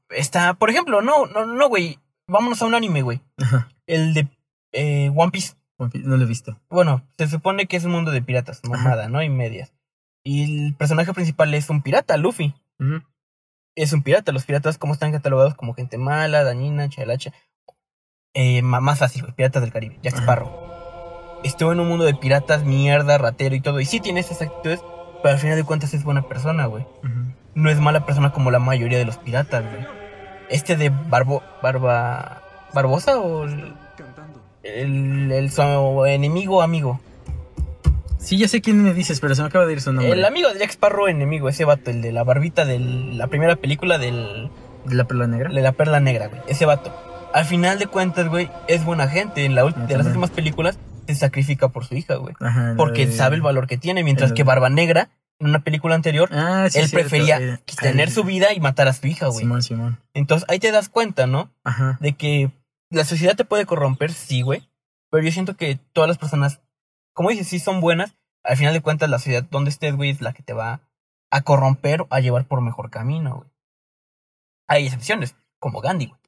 [0.08, 0.54] Está.
[0.54, 1.98] Por ejemplo, no, no, no, güey.
[2.28, 3.20] Vámonos a un anime, güey.
[3.38, 3.68] Ajá.
[3.86, 4.28] El de
[4.70, 5.54] eh, One Piece.
[5.78, 6.60] One Piece, No lo he visto.
[6.70, 9.20] Bueno, se supone que es un mundo de piratas, mamada, ¿no?
[9.20, 9.72] Y medias.
[10.22, 12.54] Y el personaje principal es un pirata, Luffy.
[13.74, 14.30] Es un pirata.
[14.30, 17.32] Los piratas, como están catalogados como gente mala, dañina, chalacha.
[18.32, 19.34] Eh, más fácil, güey.
[19.34, 19.98] Piratas del Caribe.
[20.02, 20.22] Jack Ajá.
[20.22, 21.40] Sparrow.
[21.42, 23.80] Estuvo en un mundo de piratas, mierda, ratero y todo.
[23.80, 24.80] Y sí tiene esas actitudes,
[25.20, 26.84] pero al final de cuentas es buena persona, güey.
[27.02, 27.41] Ujú.
[27.54, 29.86] No es mala persona como la mayoría de los piratas, güey.
[30.50, 31.42] Este de Barbo...
[31.62, 32.42] Barba...
[32.74, 33.74] ¿Barbosa o el,
[34.62, 37.00] el, el- su enemigo amigo?
[38.18, 40.12] Sí, ya sé quién me dices, pero se me acaba de ir su nombre.
[40.12, 43.56] El amigo de Jack Sparrow enemigo, ese vato, el de la barbita de la primera
[43.56, 44.48] película del,
[44.86, 45.50] ¿De la perla negra?
[45.52, 46.40] de la perla negra, güey.
[46.46, 46.94] Ese vato.
[47.34, 49.44] Al final de cuentas, güey, es buena gente.
[49.44, 50.78] En la de las últimas películas
[51.08, 52.34] se sacrifica por su hija, güey.
[52.40, 52.74] Ajá.
[52.76, 54.04] Porque de- sabe el valor que tiene.
[54.04, 55.08] Mientras que Barba Negra,
[55.42, 58.86] en una película anterior, Ah, sí, él cierto, prefería eh, tener su vida y matar
[58.86, 59.40] a su hija, güey.
[59.40, 60.00] Simón, Simón.
[60.14, 61.52] Entonces ahí te das cuenta, ¿no?
[61.64, 61.98] Ajá.
[62.00, 62.52] De que
[62.90, 64.68] la sociedad te puede corromper, sí, güey.
[65.10, 66.60] Pero yo siento que todas las personas,
[67.12, 68.16] como dices, sí son buenas.
[68.44, 70.80] Al final de cuentas, la sociedad donde estés, güey, es la que te va
[71.30, 73.50] a corromper o a llevar por mejor camino, güey.
[74.68, 76.20] Hay excepciones, como Gandhi, güey.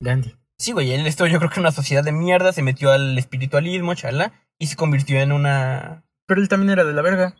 [0.00, 0.34] Gandhi.
[0.58, 3.18] Sí, güey, él estuvo yo creo que en una sociedad de mierda, se metió al
[3.18, 6.04] espiritualismo, chala, y se convirtió en una...
[6.26, 7.34] Pero él también era de la verga.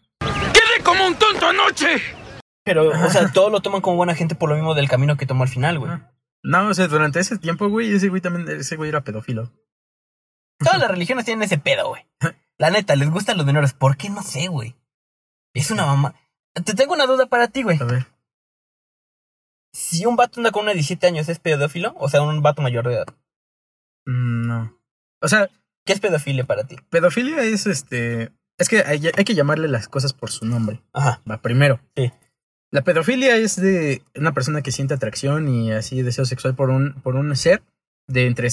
[1.43, 2.03] ¡Quedé como un tonto anoche!
[2.65, 5.27] Pero, o sea, todos lo toman como buena gente por lo mismo del camino que
[5.27, 5.93] tomó al final, güey.
[6.45, 9.53] No, o sea, durante ese tiempo, güey, ese güey también, ese güey era pedófilo.
[10.59, 12.07] Todas las religiones tienen ese pedo, güey.
[12.59, 13.73] La neta, les gustan los menores.
[13.73, 14.11] ¿Por qué?
[14.11, 14.77] No sé, güey.
[15.55, 16.15] Es una mamá.
[16.65, 17.79] Te tengo una duda para ti, güey.
[17.81, 18.07] A ver.
[19.73, 21.95] Si un vato anda con una de 17 años, ¿es pedófilo?
[21.97, 23.07] O sea, un vato mayor de edad.
[24.07, 24.79] Mm, No.
[25.21, 25.49] O sea,
[25.85, 26.77] ¿Qué es pedofilia para ti?
[26.91, 28.31] pedofilia es este.
[28.59, 30.83] Es que hay, hay que llamarle las cosas por su nombre.
[30.93, 31.21] Ajá.
[31.29, 31.81] Va, primero.
[31.97, 32.13] Sí.
[32.71, 36.95] La pedofilia es de una persona que siente atracción y así deseo sexual por un,
[37.03, 37.63] por un ser
[38.09, 38.49] de entre,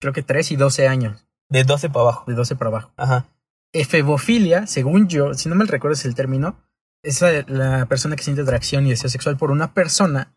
[0.00, 2.24] creo que 3 y 12 años, De 12 para abajo.
[2.26, 2.92] de 12 para abajo.
[2.96, 3.26] Ajá.
[3.72, 6.58] Efebofilia, según yo, si no me recuerdo es el término,
[7.02, 10.34] es la, la persona que siente atracción y deseo sexual por una persona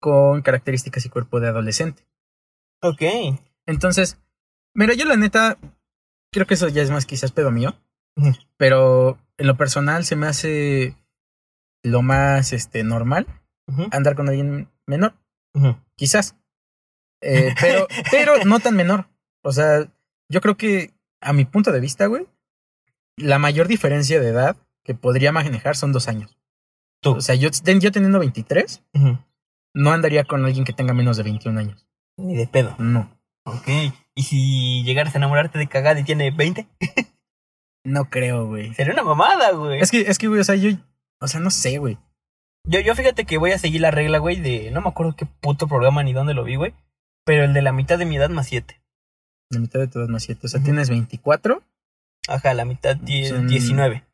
[0.00, 2.06] con características y cuerpo de adolescente.
[2.80, 3.02] Ok.
[3.66, 4.18] Entonces,
[4.74, 5.58] mira, yo la neta,
[6.32, 7.76] creo que eso ya es más quizás pedo mío.
[8.56, 10.96] Pero en lo personal se me hace
[11.82, 13.26] lo más este, normal
[13.90, 15.14] andar con alguien menor,
[15.96, 16.36] quizás.
[17.22, 19.06] Eh, pero, pero no tan menor.
[19.42, 19.88] O sea,
[20.28, 22.26] yo creo que, a mi punto de vista, güey,
[23.16, 26.36] la mayor diferencia de edad que podría manejar son dos años.
[27.00, 27.16] Tú.
[27.16, 29.18] O sea, yo, ten- yo teniendo 23, Ujú.
[29.74, 31.86] no andaría con alguien que tenga menos de 21 años.
[32.16, 32.74] Ni de pedo.
[32.78, 33.10] No.
[33.44, 33.68] Ok.
[34.14, 36.66] ¿Y si llegaras a enamorarte de cagada y tiene 20?
[37.84, 38.72] No creo, güey.
[38.74, 39.80] Sería una mamada, güey.
[39.80, 40.70] Es que, es que, güey, o sea, yo,
[41.20, 41.98] o sea, no sé, güey.
[42.64, 44.70] Yo, yo fíjate que voy a seguir la regla, güey, de...
[44.70, 46.74] No me acuerdo qué puto programa ni dónde lo vi, güey.
[47.24, 48.80] Pero el de la mitad de mi edad más 7.
[49.50, 50.40] La mitad de todas más 7.
[50.44, 51.62] O sea, tienes 24.
[52.28, 54.04] Ajá, la mitad die- Son- 19.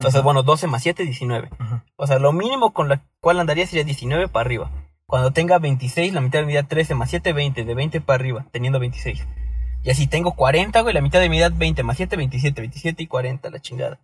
[0.00, 0.24] O sea, Ajá.
[0.24, 1.50] bueno, 12 más 7, 19.
[1.58, 1.84] Ajá.
[1.96, 4.70] O sea, lo mínimo con la cual andaría sería 19 para arriba.
[5.06, 7.64] Cuando tenga 26, la mitad de mi edad 13 más 7, 20.
[7.64, 9.24] De 20 para arriba, teniendo 26.
[9.84, 12.60] Y así tengo 40, güey, la mitad de mi edad 20 más 7, 27.
[12.62, 14.00] 27 y 40, la chingada.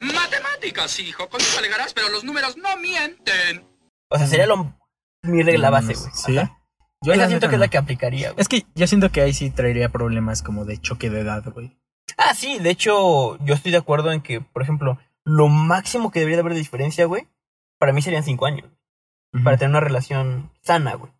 [0.00, 1.28] Matemáticas, hijo.
[1.28, 3.64] Con eso alegarás, pero los números no mienten.
[4.08, 4.74] O sea, sería lo,
[5.22, 6.10] mi regla base, güey.
[6.12, 6.36] Sí.
[6.36, 6.56] Ajá.
[7.02, 8.40] Yo Esa siento que es la que aplicaría, güey.
[8.40, 11.78] Es que yo siento que ahí sí traería problemas como de choque de edad, güey.
[12.18, 16.18] Ah, sí, de hecho, yo estoy de acuerdo en que, por ejemplo, lo máximo que
[16.18, 17.26] debería de haber de diferencia, güey,
[17.78, 18.68] para mí serían 5 años.
[19.44, 21.12] Para tener una relación sana, güey.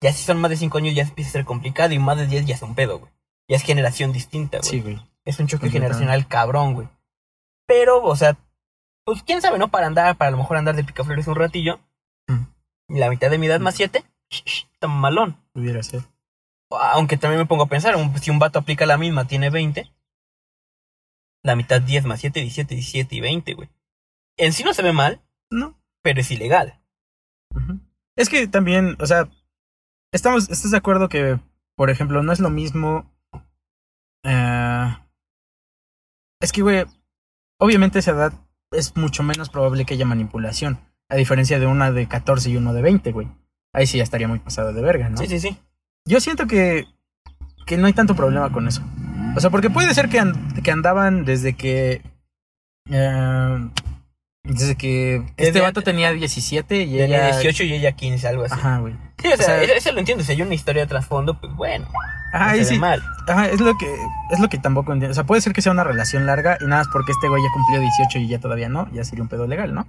[0.00, 2.26] Ya si son más de 5 años ya empieza a ser complicado y más de
[2.26, 3.12] 10 ya es un pedo, güey.
[3.48, 4.70] Ya es generación distinta, güey.
[4.70, 5.00] Sí, güey.
[5.24, 6.88] Es un choque generacional cabrón, güey.
[7.66, 8.36] Pero, o sea,
[9.04, 9.68] pues quién sabe, ¿no?
[9.68, 11.80] Para andar, para a lo mejor andar de picaflores un ratillo.
[12.28, 12.44] Mm.
[12.96, 15.36] La mitad de mi edad más 7, está malón.
[15.52, 16.02] Pudiera ser.
[16.70, 19.90] Aunque también me pongo a pensar, un- si un vato aplica la misma, tiene 20.
[21.42, 23.68] La mitad 10 más 7, 17, 17 y 20, güey.
[24.36, 25.78] En sí no se ve mal, No.
[26.02, 26.80] pero es ilegal.
[28.16, 29.28] Es que también, o sea,
[30.12, 31.38] estamos, ¿estás de acuerdo que,
[31.76, 33.10] por ejemplo, no es lo mismo?
[34.24, 34.96] Eh,
[36.40, 36.84] es que, güey,
[37.58, 38.32] obviamente esa edad
[38.72, 42.74] es mucho menos probable que haya manipulación, a diferencia de una de 14 y uno
[42.74, 43.28] de 20, güey.
[43.72, 45.16] Ahí sí ya estaría muy pasado de verga, ¿no?
[45.16, 45.56] Sí, sí, sí.
[46.06, 46.86] Yo siento que,
[47.66, 48.82] que no hay tanto problema con eso.
[49.36, 50.22] O sea, porque puede ser que,
[50.62, 52.02] que andaban desde que...
[52.90, 53.70] eh,
[54.44, 57.38] Desde que este vato tenía 17 y Tenía ella...
[57.38, 58.54] 18 y ella 15, algo así.
[58.54, 58.94] Ajá, güey.
[59.22, 60.22] Sí, o sea, O sea- eso, eso lo entiendo.
[60.22, 61.88] Si hay una historia de trasfondo, pues bueno.
[62.32, 62.78] Ajá, no sí.
[62.78, 63.02] mal.
[63.26, 63.86] Ajá, es lo que
[64.30, 65.12] es lo que tampoco entiendo.
[65.12, 67.42] O sea, puede ser que sea una relación larga y nada más porque este güey
[67.42, 69.86] ya cumplió 18 y ya todavía no, ya sería un pedo legal, ¿no?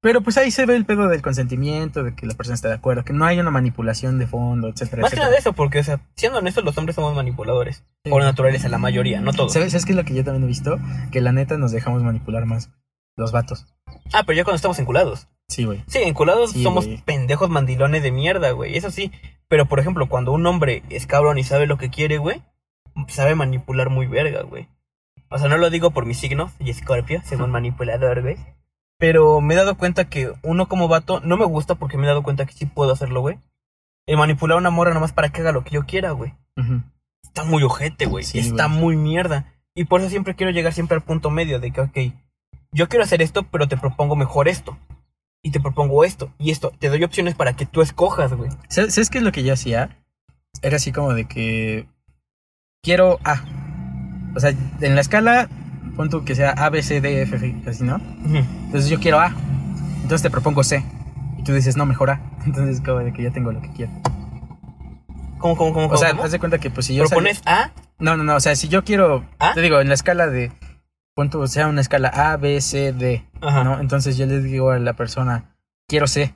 [0.00, 2.74] Pero pues ahí se ve el pedo del consentimiento, de que la persona está de
[2.74, 5.24] acuerdo, que no hay una manipulación de fondo, etcétera, Más que etcétera.
[5.24, 7.82] nada de eso, porque, o sea, siendo honestos, los hombres somos manipuladores.
[8.04, 8.10] Sí.
[8.10, 9.52] Por naturaleza, la mayoría, no todos.
[9.52, 10.78] ¿Sabes, ¿Sabes qué es lo que yo también he visto?
[11.10, 12.70] Que la neta nos dejamos manipular más.
[13.18, 13.66] Los vatos.
[14.12, 15.26] Ah, pero ya cuando estamos enculados.
[15.48, 15.82] Sí, güey.
[15.88, 18.76] Sí, enculados Sí, somos pendejos mandilones de mierda, güey.
[18.76, 19.10] Eso sí.
[19.48, 22.42] Pero, por ejemplo, cuando un hombre es cabrón y sabe lo que quiere, güey,
[23.08, 24.68] sabe manipular muy verga, güey.
[25.30, 28.36] O sea, no lo digo por mi signo, soy escorpio, según manipulador, güey.
[28.98, 32.08] Pero me he dado cuenta que uno como vato no me gusta porque me he
[32.08, 33.40] dado cuenta que sí puedo hacerlo, güey.
[34.06, 36.34] El manipular a una morra nomás para que haga lo que yo quiera, güey.
[37.24, 38.22] Está muy ojete, güey.
[38.22, 39.52] Sí, Está muy mierda.
[39.74, 41.98] Y por eso siempre quiero llegar siempre al punto medio de que, ok,
[42.72, 44.76] yo quiero hacer esto, pero te propongo mejor esto.
[45.42, 46.72] Y te propongo esto y esto.
[46.78, 48.50] Te doy opciones para que tú escojas, güey.
[48.68, 49.96] ¿Sabes, qué es lo que yo hacía?
[50.62, 51.86] Era así como de que
[52.82, 53.42] quiero A.
[54.36, 54.50] O sea,
[54.80, 55.48] en la escala,
[55.96, 58.00] pon tú que sea A, B, C, D, F, F, así, ¿no?
[58.24, 59.32] Entonces yo quiero A.
[60.02, 60.84] Entonces te propongo C.
[61.38, 62.20] Y tú dices, no, mejor A.
[62.46, 63.92] Entonces como de que ya tengo lo que quiero.
[65.38, 65.86] ¿Cómo, cómo, cómo?
[65.88, 67.04] O sea, haz de cuenta que pues si yo...
[67.04, 68.34] salgo- propones A, No, no, no.
[68.36, 69.24] O sea, si yo quiero...
[69.38, 69.54] ¿A?
[69.54, 70.50] Te digo, en la escala de...
[71.18, 73.24] Pon tú, sea una escala A, B, C, D.
[73.40, 73.64] Ajá.
[73.64, 73.80] ¿no?
[73.80, 75.56] Entonces yo le digo a la persona,
[75.88, 76.32] quiero C.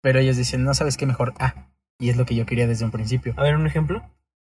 [0.00, 1.66] Pero ellos dicen, no sabes qué mejor A.
[1.98, 3.34] Y es lo que yo quería desde un principio.
[3.36, 4.08] a ver un ejemplo.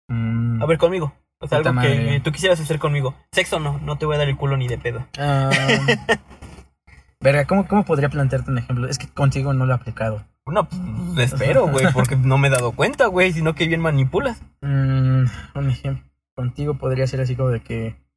[0.09, 0.61] Mm.
[0.61, 1.15] A ver conmigo.
[1.39, 3.15] O sea, algo que tú quisieras hacer conmigo.
[3.31, 5.07] Sexo no, no te voy a dar el culo ni de pedo.
[5.17, 5.51] Ah,
[7.21, 8.89] verga, ¿cómo, ¿cómo podría plantearte un ejemplo?
[8.89, 10.25] Es que contigo no lo he aplicado.
[10.47, 10.69] No,
[11.15, 14.43] pues, espero, güey, porque no me he dado cuenta, güey, sino que bien manipulas.
[14.63, 16.05] Mm, un ejemplo.
[16.35, 18.08] Contigo podría ser así como de que...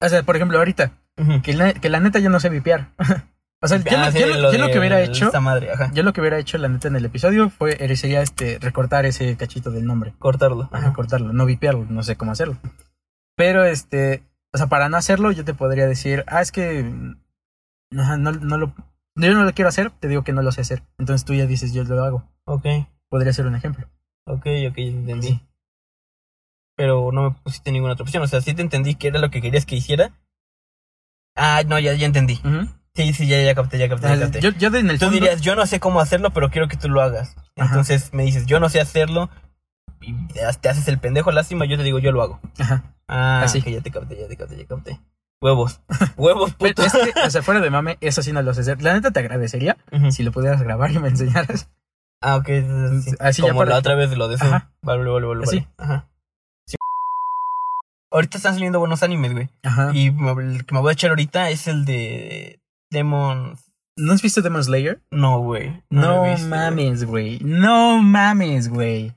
[0.00, 0.92] O sea, por ejemplo, ahorita,
[1.42, 2.88] que la, que la neta yo no sé vipear.
[3.62, 5.30] o sea, yo, Ah, lo- sí, yo lo- yo lo de que hubiera hecho...
[5.40, 5.90] Madre, ajá.
[5.92, 9.36] Yo lo que hubiera hecho, la neta, en el episodio fue, sería este, recortar ese
[9.36, 10.14] cachito del nombre.
[10.18, 10.68] Cortarlo.
[10.72, 10.92] Ajá, Ajá.
[10.92, 12.56] cortarlo, no vipearlo, no sé cómo hacerlo.
[13.36, 16.90] Pero este, o sea, para no hacerlo, yo te podría decir, ah, es que
[17.96, 18.74] ajá, no, no lo,
[19.16, 20.82] yo no lo quiero hacer, te digo que no lo sé hacer.
[20.98, 22.24] Entonces tú ya dices, yo lo hago.
[22.44, 22.66] Ok,
[23.08, 23.86] Podría ser un ejemplo.
[24.26, 25.28] ok, ok, entendí.
[25.28, 25.47] Sí.
[26.78, 28.22] Pero no me pusiste ninguna otra opción.
[28.22, 30.12] O sea, sí te entendí que era lo que querías que hiciera.
[31.36, 32.40] Ah, no, ya, ya entendí.
[32.44, 32.68] Ujú.
[32.94, 34.40] Sí, sí, ya, ya capté, ya capté, ya capté.
[34.40, 36.76] Yo, yo en el Tú fondo- dirías, yo no sé cómo hacerlo, pero quiero que
[36.76, 37.34] tú lo hagas.
[37.56, 37.66] Ajá.
[37.70, 39.28] Entonces me dices, yo no sé hacerlo.
[40.00, 41.64] Y te ha- te haces el pendejo, lástima.
[41.66, 42.40] Yo te digo, yo lo hago.
[42.58, 42.94] Ajá.
[43.08, 43.58] Ah, Así.
[43.58, 45.00] ok, ya te capté, ya te capté, ya capté.
[45.40, 45.80] Huevos.
[46.16, 46.82] Huevos, puto.
[46.84, 48.76] es que, o sea, fuera de mame, eso sí no lo sé.
[48.80, 50.10] La neta te agradecería Ujú.
[50.12, 51.68] si lo pudieras grabar y me enseñaras.
[52.20, 52.46] Ah, ok.
[53.04, 53.12] sí.
[53.20, 54.44] Así ya Como para- la otra vez lo de eso.
[54.44, 54.70] Ajá.
[54.82, 55.56] Vale, vale, vale, Así.
[55.58, 55.68] vale.
[55.78, 56.08] Ajá.
[58.10, 59.48] Ahorita están saliendo buenos animes, güey.
[59.62, 59.90] Ajá.
[59.94, 63.56] Y el que me voy a echar ahorita es el de Demon.
[63.96, 65.00] ¿No has visto Demon Slayer?
[65.10, 65.82] No, güey.
[65.90, 67.38] No, visto, mames, güey.
[67.42, 69.14] No mames, güey.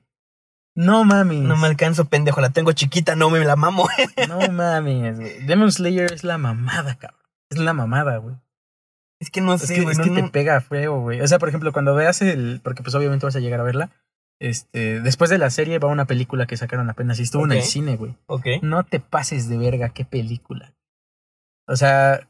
[0.75, 1.39] No mames.
[1.39, 2.41] No me alcanzo, pendejo.
[2.41, 3.87] La tengo chiquita, no me la mamo.
[4.27, 5.45] No mames, güey.
[5.45, 7.19] Demon Slayer es la mamada, cabrón.
[7.49, 8.35] Es la mamada, güey.
[9.19, 9.91] es que no Es sé, que, güey.
[9.93, 11.21] es no- que te pega feo, güey.
[11.21, 12.59] O sea, por ejemplo, cuando veas el.
[12.63, 13.89] Porque pues obviamente vas a llegar a verla.
[14.41, 14.99] Este.
[15.01, 17.95] Después de la serie va una película que sacaron apenas y estuvo en el cine,
[17.95, 18.17] güey.
[18.25, 18.47] Ok.
[18.63, 20.73] No te pases de verga, qué película.
[21.67, 22.27] O sea,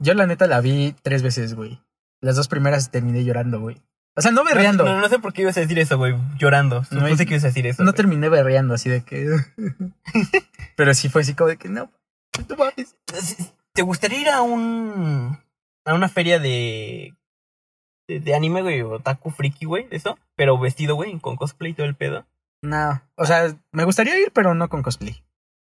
[0.00, 1.80] yo la neta la vi tres veces, güey.
[2.20, 3.80] Las dos primeras terminé llorando, güey.
[4.16, 4.84] O sea, no berreando.
[4.84, 6.14] No, no, no sé por qué ibas a decir eso, güey.
[6.36, 6.82] Llorando.
[6.90, 7.84] No, y- que ibas a decir eso.
[7.84, 9.28] No terminé berreando así de que.
[10.76, 11.92] Pero sí fue así como de que no.
[13.72, 15.38] ¿Te gustaría ir a un.
[15.84, 17.14] a una feria de.
[18.08, 18.82] De, de anime, güey?
[18.82, 19.86] Otaku friki, güey.
[19.90, 20.18] Eso.
[20.36, 22.24] Pero vestido, güey, con cosplay y todo el pedo.
[22.62, 23.02] No.
[23.16, 25.22] O sea, me gustaría ir, pero no con cosplay.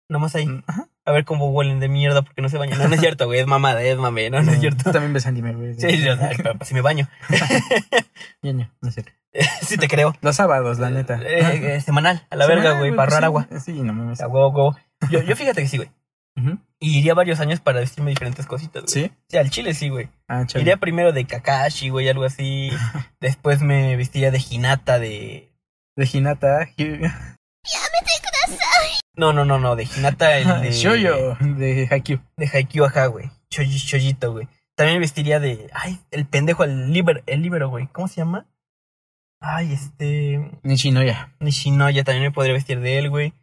[0.08, 0.46] Nomás ahí.
[0.46, 0.88] Mm, Ajá.
[1.04, 2.78] A ver cómo huelen de mierda porque no se bañan.
[2.78, 3.40] No, no es cierto, güey.
[3.40, 4.30] Es mamada, es mame.
[4.30, 4.84] No, no es cierto.
[4.84, 5.74] Tú también ves anime, güey.
[5.74, 7.08] Sí, sí, o sea, pero pues si me baño.
[8.42, 9.12] Ñoño, no es cierto.
[9.62, 10.14] sí te creo.
[10.20, 11.20] Los sábados, la neta.
[11.22, 13.24] Eh, eh, semanal, a la Semanal, verga, güey, para pues ahorrar sí.
[13.24, 13.60] agua.
[13.60, 14.20] Sí, no mames.
[14.20, 14.76] A huevo, huevo.
[15.10, 15.90] Yo, yo fíjate que sí, güey.
[16.78, 19.04] Y iría varios años para vestirme diferentes cositas, güey.
[19.04, 19.12] ¿Sí?
[19.28, 20.08] Sí, al chile sí, güey.
[20.28, 20.44] Ah.
[20.54, 22.70] Iría primero de Kakashi, güey, algo así.
[23.20, 25.52] Después me vestiría de Hinata de.
[25.96, 26.68] De Hinata.
[29.14, 30.72] No, no, no, no, de Hinata el de.
[30.72, 31.36] Shoyo.
[31.40, 32.20] De Haikyuu.
[32.36, 33.30] De Haikyuu, ajá, güey.
[33.50, 34.48] Chojito, güey.
[34.74, 35.68] También me vestiría de.
[35.74, 37.88] Ay, el pendejo, el libero, el libero, güey.
[37.88, 38.46] ¿Cómo se llama?
[39.38, 40.50] Ay, este.
[40.62, 41.34] Nishinoya.
[41.40, 43.34] Nishinoya también me podría vestir de él, güey.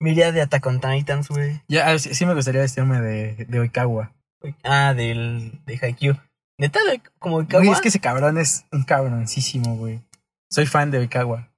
[0.00, 1.62] Me iría de Attack on Titans, güey.
[1.68, 4.12] Ya, ah, sí, sí me gustaría vestirme de, de Oikawa.
[4.62, 5.60] Ah, del.
[5.64, 6.16] de Haikyuu.
[6.58, 10.00] Neta, de, como de Güey, es que ese cabrón es un cabroncísimo, güey.
[10.50, 11.50] Soy fan de Oikawa.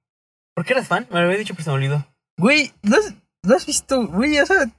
[0.55, 1.07] ¿Por qué eras fan?
[1.11, 2.07] Me lo había dicho, pero se me olvidó.
[2.37, 4.07] Güey, ¿no has, no has visto?
[4.07, 4.69] Güey, o sea,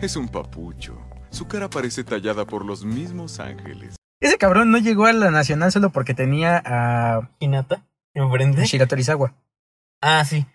[0.00, 1.00] Es un papucho.
[1.30, 3.96] Su cara parece tallada por los mismos ángeles.
[4.20, 8.62] Ese cabrón no llegó a la nacional solo porque tenía a, Hinata, enfrente.
[8.62, 9.34] a Shira Torizawa.
[10.00, 10.46] Ah, sí.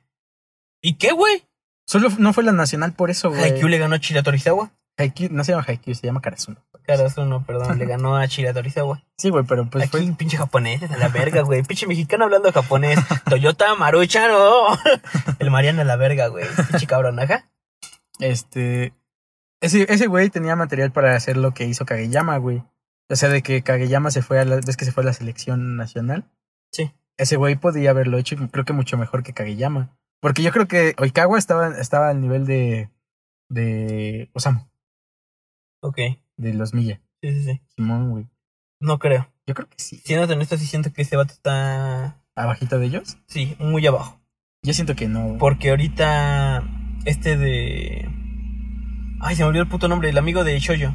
[0.81, 1.43] ¿Y qué, güey?
[1.85, 3.41] Solo no fue la nacional por eso, güey.
[3.43, 4.71] Haikyuu le ganó a Chira Torizawa.
[4.97, 6.57] Haikyuu- no se llama Haikyuu, se llama Karasuno.
[6.85, 9.03] Karasuno, perdón, le ganó a Chira Torizawa.
[9.17, 10.15] Sí, güey, pero pues Aquí, fue.
[10.15, 11.63] pinche japonés, a la verga, güey.
[11.63, 12.99] Pinche mexicano hablando japonés.
[13.29, 14.67] Toyota Maruchano.
[15.39, 16.45] El Mariano a la verga, güey.
[16.69, 17.49] Pinche cabrón, ajá.
[18.19, 18.93] Este.
[19.61, 22.63] Ese, ese güey tenía material para hacer lo que hizo Kageyama, güey.
[23.09, 24.55] O sea, de que Kageyama se fue a la.
[24.57, 26.25] ¿Ves que se fue a la selección nacional?
[26.71, 26.91] Sí.
[27.17, 29.95] Ese güey podía haberlo hecho y creo que mucho mejor que Kageyama.
[30.21, 32.89] Porque yo creo que Oikawa estaba, estaba al nivel de.
[33.49, 34.29] de.
[34.33, 34.61] Osamu,
[35.81, 35.97] Ok.
[36.37, 37.01] de los Milla.
[37.21, 37.61] Sí, sí, sí.
[37.75, 38.27] Simón, güey.
[38.79, 39.27] No creo.
[39.47, 39.97] Yo creo que sí.
[40.05, 42.21] Siendo honesto, sí siento que ese vato está.
[42.35, 43.17] Abajito de ellos.
[43.27, 44.21] Sí, muy abajo.
[44.63, 45.23] Yo siento que no.
[45.25, 45.37] güey.
[45.39, 46.63] Porque ahorita.
[47.05, 48.07] Este de.
[49.19, 50.09] Ay, se me olvidó el puto nombre.
[50.09, 50.93] El amigo de Shoyo.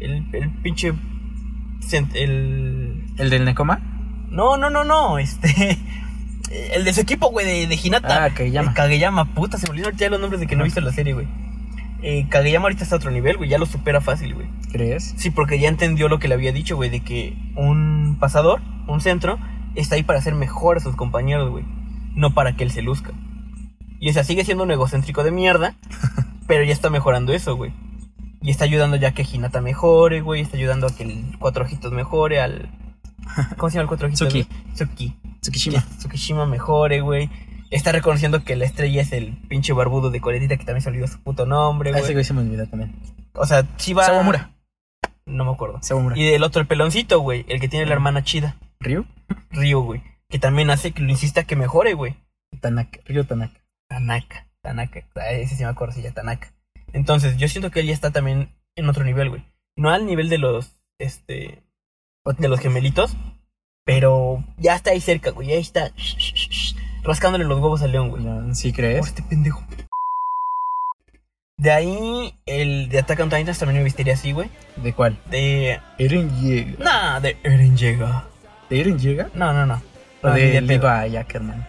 [0.00, 0.92] El, el pinche.
[2.14, 3.04] El.
[3.18, 3.78] ¿El del Nekoma?
[4.30, 5.18] No, no, no, no.
[5.18, 5.48] Este.
[6.72, 8.24] El de su equipo, güey, de, de Hinata.
[8.24, 8.70] Ah, Kageyama.
[8.70, 10.80] Eh, Kageyama, puta, se me olvidaron ahorita ya los nombres de que no he visto
[10.80, 11.26] la serie, güey.
[12.02, 14.46] Eh, Kageyama ahorita está a otro nivel, güey, ya lo supera fácil, güey.
[14.70, 15.14] ¿Crees?
[15.16, 19.00] Sí, porque ya entendió lo que le había dicho, güey, de que un pasador, un
[19.00, 19.38] centro,
[19.74, 21.64] está ahí para hacer mejor a sus compañeros, güey.
[22.14, 23.12] No para que él se luzca.
[24.00, 25.74] Y o sea, sigue siendo un egocéntrico de mierda,
[26.46, 27.72] pero ya está mejorando eso, güey.
[28.42, 30.42] Y está ayudando ya que Hinata mejore, güey.
[30.42, 32.68] Está ayudando a que el Cuatro Ojitos mejore, al...
[33.56, 34.28] ¿Cómo se llama el Cuatro Ojitos?
[34.28, 34.46] Tsuki.
[34.74, 35.16] Tsuki.
[35.44, 35.82] Tsukishima.
[35.82, 37.30] Que Tsukishima mejore, güey.
[37.70, 41.06] Está reconociendo que la estrella es el pinche barbudo de coletita que también se olvidó
[41.08, 42.12] su puto nombre, Ah, ese güey.
[42.14, 42.94] güey se me olvidó también.
[43.34, 44.04] O sea, Chiva...
[44.04, 44.50] Sawamura.
[45.26, 45.78] No me acuerdo.
[45.82, 46.16] Sawamura.
[46.18, 47.44] Y del otro, el peloncito, güey.
[47.48, 48.56] El que tiene la hermana chida.
[48.80, 49.04] ¿Ryu?
[49.50, 50.02] Ryo, güey.
[50.28, 52.16] Que también hace que lo insista que mejore, güey.
[52.60, 53.00] Tanaka.
[53.06, 53.60] Ryu Tanaka.
[53.88, 54.46] Tanaka.
[54.62, 55.00] Tanaka.
[55.16, 56.52] Ah, Ese sí me acuerdo, sí, ya Tanaka.
[56.92, 59.44] Entonces, yo siento que él ya está también en otro nivel, güey.
[59.76, 61.62] No al nivel de los, este...
[62.38, 63.16] De los gemelitos.
[63.84, 65.48] Pero ya está ahí cerca, güey.
[65.48, 65.92] Ya está...
[67.02, 68.24] Rascándole los huevos al león, güey.
[68.24, 69.06] No, ¿Sí Por crees?
[69.06, 69.62] este pendejo.
[71.56, 74.50] De ahí, el de Attack on Titans también me vistiría así, güey.
[74.76, 75.18] ¿De cuál?
[75.30, 75.80] De...
[75.98, 76.72] ¿Eren llega?
[76.78, 78.26] Nah, de Eren llega.
[78.70, 79.28] ¿De Eren llega?
[79.34, 79.82] No, no, no.
[80.22, 80.60] ¿O No, de.
[80.60, 81.66] Levi Ackerman?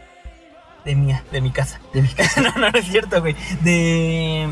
[0.86, 1.80] De mía, de mi casa.
[1.94, 2.42] De mi casa.
[2.42, 3.36] no, no, no es cierto, güey.
[3.62, 4.50] De.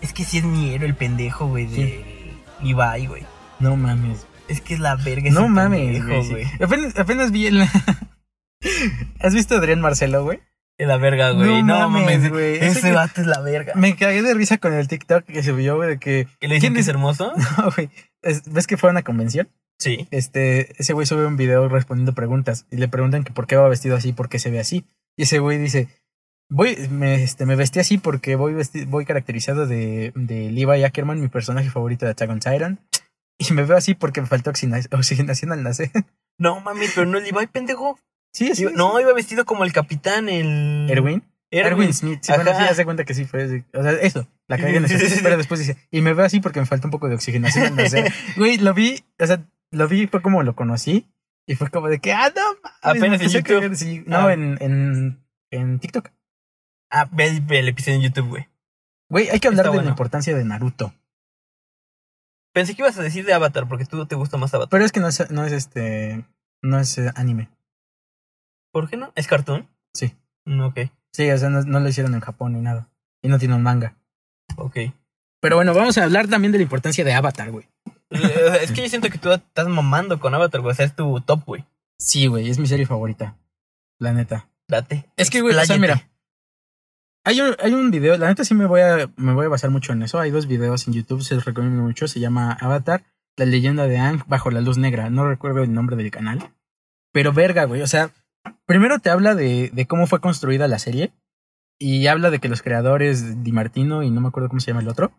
[0.00, 1.66] Es que sí es mi héroe el pendejo, güey.
[1.66, 2.04] De
[2.62, 3.24] Levi, güey.
[3.58, 4.26] No mames.
[4.48, 5.30] Es que es la verga.
[5.30, 6.46] No mames, güey.
[6.60, 7.62] Apenas, apenas vi el...
[9.20, 10.40] ¿Has visto a Adrián Marcelo, güey?
[10.78, 11.62] Es la verga, güey.
[11.62, 12.56] No No, mames, güey.
[12.56, 13.72] Ese, Ese vato es la verga.
[13.76, 16.26] Me cagué de risa con el TikTok que subió, güey, de que...
[16.40, 17.32] ¿Que le dicen ¿Quién que es hermoso?
[17.58, 17.90] No, güey.
[18.22, 19.48] Es- ¿Ves que fue a una convención?
[19.78, 20.06] Sí.
[20.10, 23.68] Este, ese güey sube un video respondiendo preguntas y le preguntan que por qué va
[23.68, 24.84] vestido así, por qué se ve así.
[25.16, 25.88] Y ese güey dice,
[26.48, 31.20] voy, me, este, me vestí así porque voy, vesti- voy caracterizado de, de Levi Ackerman,
[31.20, 32.78] mi personaje favorito de Attack on Titan.
[33.48, 35.90] Y me veo así porque me faltó oxigenación al nacer.
[36.38, 37.98] No mames, pero no es Levi, pendejo.
[38.32, 38.66] sí, sí.
[38.74, 40.88] No, iba vestido como el capitán, el.
[40.90, 41.22] Erwin.
[41.50, 41.72] Erwin.
[41.72, 42.18] Erwin Smith.
[42.22, 43.64] Sí, bueno, sí, hace cuenta que sí fue.
[43.74, 45.20] O sea, eso, la cagué en sí.
[45.22, 47.76] Pero después dice, y me veo así porque me falta un poco de oxigenación al
[47.76, 48.10] nacer.
[48.36, 51.06] Güey, lo vi, o sea, lo vi, fue como lo conocí.
[51.46, 52.42] Y fue como de que, ah, no,
[52.82, 53.74] Apenas en YouTube.
[53.74, 54.02] sí.
[54.06, 54.32] No, Ah.
[54.32, 55.18] en, en,
[55.50, 56.08] en TikTok.
[56.90, 58.48] Ah, ve el, ve el episodio en YouTube, güey.
[59.10, 59.84] Güey, hay que hablar Está de bueno.
[59.84, 60.94] la importancia de Naruto.
[62.52, 64.68] Pensé que ibas a decir de Avatar, porque tú te gusta más Avatar.
[64.70, 66.24] Pero es que no es, no es este.
[66.62, 67.48] No es eh, anime.
[68.72, 69.12] ¿Por qué no?
[69.14, 69.68] ¿Es cartoon?
[69.94, 70.14] Sí.
[70.44, 70.78] Mm, Ok,
[71.12, 72.88] Sí, o sea, no, no lo hicieron en Japón ni nada.
[73.22, 73.96] Y no tiene un manga.
[74.56, 74.76] ok.
[75.40, 77.68] Pero bueno, vamos a hablar también de la importancia de Avatar, güey.
[78.10, 80.72] Eh, es que yo siento que tú estás mamando con Avatar, güey.
[80.72, 81.64] O sea, es tu top, güey.
[81.98, 83.36] Sí, güey, es mi serie favorita.
[83.98, 84.48] La neta.
[84.68, 85.10] Date.
[85.16, 86.08] Es que, güey, o sea, mira.
[87.24, 89.70] Hay un, hay un video, la neta sí me voy, a, me voy a basar
[89.70, 90.18] mucho en eso.
[90.18, 92.08] Hay dos videos en YouTube, se los recomiendo mucho.
[92.08, 93.04] Se llama Avatar,
[93.36, 95.08] la leyenda de Aang bajo la luz negra.
[95.08, 96.52] No recuerdo el nombre del canal.
[97.12, 97.82] Pero verga, güey.
[97.82, 98.10] O sea,
[98.66, 101.12] primero te habla de, de cómo fue construida la serie.
[101.78, 104.82] Y habla de que los creadores, Di Martino y no me acuerdo cómo se llama
[104.82, 105.12] el otro,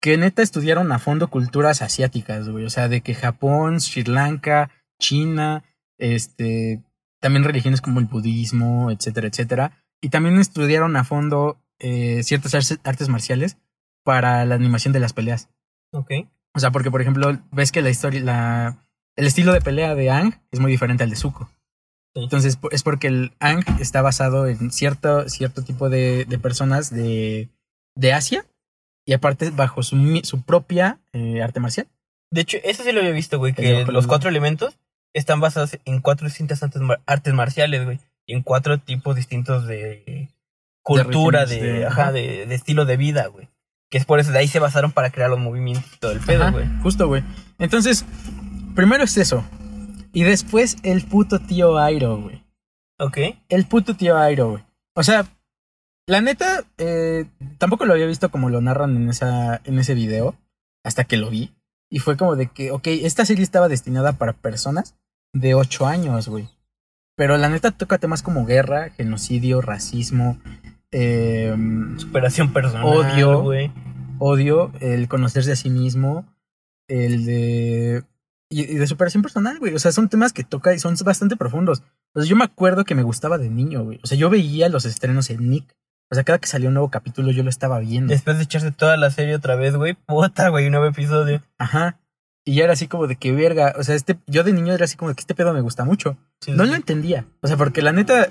[0.00, 2.64] que neta estudiaron a fondo culturas asiáticas, güey.
[2.64, 5.62] O sea, de que Japón, Sri Lanka, China,
[5.98, 6.82] este,
[7.20, 9.81] también religiones como el budismo, etcétera, etcétera.
[10.02, 13.56] Y también estudiaron a fondo eh, ciertas artes, marciales
[14.04, 15.48] para la animación de las peleas.
[15.92, 16.10] Ok.
[16.54, 18.76] O sea, porque por ejemplo, ves que la historia, la,
[19.16, 21.48] el estilo de pelea de Ang es muy diferente al de Zuko.
[22.14, 22.24] Sí.
[22.24, 27.48] Entonces es porque el Ang está basado en cierto, cierto tipo de, de personas de,
[27.96, 28.44] de Asia
[29.06, 31.88] y aparte bajo su, su propia eh, arte marcial.
[32.30, 33.54] De hecho, eso sí lo había visto, güey.
[33.54, 34.78] Que los cuatro elementos
[35.14, 38.00] están basados en cuatro distintas artes marciales, güey.
[38.26, 40.28] En cuatro tipos distintos de
[40.82, 43.48] cultura, de, ajá, de, de estilo de vida, güey.
[43.90, 46.20] Que es por eso de ahí se basaron para crear los movimientos y todo el
[46.20, 46.66] pedo, güey.
[46.82, 47.22] Justo, güey.
[47.58, 48.04] Entonces,
[48.74, 49.44] primero es eso.
[50.12, 52.42] Y después el puto tío Airo, güey.
[52.98, 53.18] Ok.
[53.48, 54.64] El puto tío Airo, güey.
[54.94, 55.26] O sea,
[56.06, 57.26] la neta, eh,
[57.58, 60.36] tampoco lo había visto como lo narran en, esa, en ese video,
[60.84, 61.54] hasta que lo vi.
[61.90, 64.96] Y fue como de que, ok, esta serie estaba destinada para personas
[65.32, 66.48] de 8 años, güey.
[67.22, 70.40] Pero la neta toca temas como guerra, genocidio, racismo,
[70.90, 71.54] eh,
[71.96, 72.84] Superación personal.
[72.84, 73.44] Odio.
[74.18, 76.26] odio, el conocerse a sí mismo,
[76.88, 78.02] el de...
[78.50, 79.72] Y, y de superación personal, güey.
[79.72, 81.84] O sea, son temas que toca y son bastante profundos.
[82.12, 84.00] O sea, yo me acuerdo que me gustaba de niño, güey.
[84.02, 85.76] O sea, yo veía los estrenos en Nick.
[86.10, 88.12] O sea, cada que salía un nuevo capítulo yo lo estaba viendo.
[88.12, 89.94] Después de echarse toda la serie otra vez, güey.
[89.94, 91.40] Puta, güey, un nuevo episodio.
[91.56, 92.00] Ajá.
[92.44, 93.74] Y ya era así como de que verga.
[93.78, 95.84] O sea, este, yo de niño era así como de que este pedo me gusta
[95.84, 96.16] mucho.
[96.40, 96.70] Sí, No sí.
[96.70, 97.26] lo entendía.
[97.40, 98.26] O sea, porque la neta.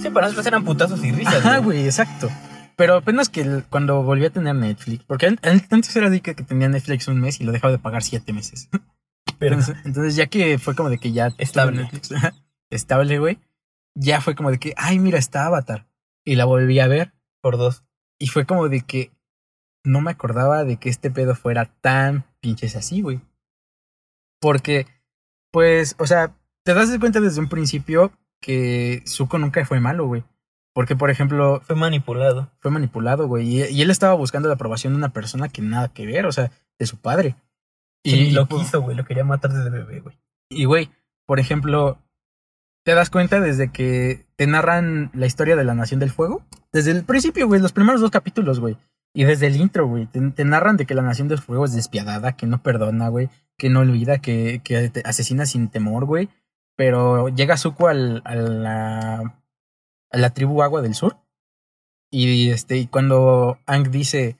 [0.00, 1.34] Sí, para nosotros eran putazos y risas.
[1.44, 2.30] Ajá, güey, exacto.
[2.76, 5.04] Pero apenas que el- cuando volví a tener Netflix.
[5.04, 7.72] Porque an- an- antes era de que que tenía Netflix un mes y lo dejaba
[7.72, 8.68] de pagar siete meses.
[9.38, 11.82] Pero Entonces, entonces ya que fue como de que ya Estable.
[11.82, 12.10] Netflix,
[12.70, 13.38] estable, güey.
[13.94, 15.86] Ya fue como de que, ay, mira, está Avatar.
[16.24, 17.12] Y la volví a ver.
[17.42, 17.82] por dos.
[18.18, 19.10] Y fue como de que
[19.82, 23.20] no me acordaba de que este pedo fuera tan pinches así, güey.
[24.40, 24.86] Porque,
[25.52, 30.24] pues, o sea, te das cuenta desde un principio que Zuko nunca fue malo, güey.
[30.72, 32.50] Porque, por ejemplo, Fue manipulado.
[32.60, 33.46] fue manipulado, güey.
[33.46, 36.32] Y, y él estaba buscando la aprobación de una persona que nada que ver, o
[36.32, 37.36] sea, de su padre.
[38.02, 38.96] Y, lo pues, quiso, güey.
[38.96, 40.18] Lo quería matar desde bebé, güey.
[40.48, 40.90] Y, güey,
[41.26, 41.98] por ejemplo,
[42.84, 46.42] te das cuenta desde que te narran la historia de la Nación del Fuego.
[46.72, 48.76] Desde el principio, güey, los primeros dos capítulos, güey.
[49.12, 51.74] Y desde el intro, güey, te, te narran de que la Nación del Fuego es
[51.74, 53.28] despiadada, que no perdona, güey,
[53.60, 56.30] que no olvida, que, que asesina sin temor, güey.
[56.76, 58.34] Pero llega Zuko al, a,
[60.12, 61.18] la, tribu Agua del Sur.
[62.10, 64.38] Y, este, cuando Ang dice,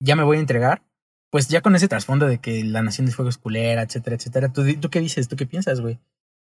[0.00, 0.82] ya me voy a entregar,
[1.30, 4.52] pues ya con ese trasfondo de que la Nación del Fuego es culera, etcétera, etcétera,
[4.52, 5.28] ¿tú, ¿tú qué dices?
[5.28, 6.00] ¿Tú qué piensas, güey?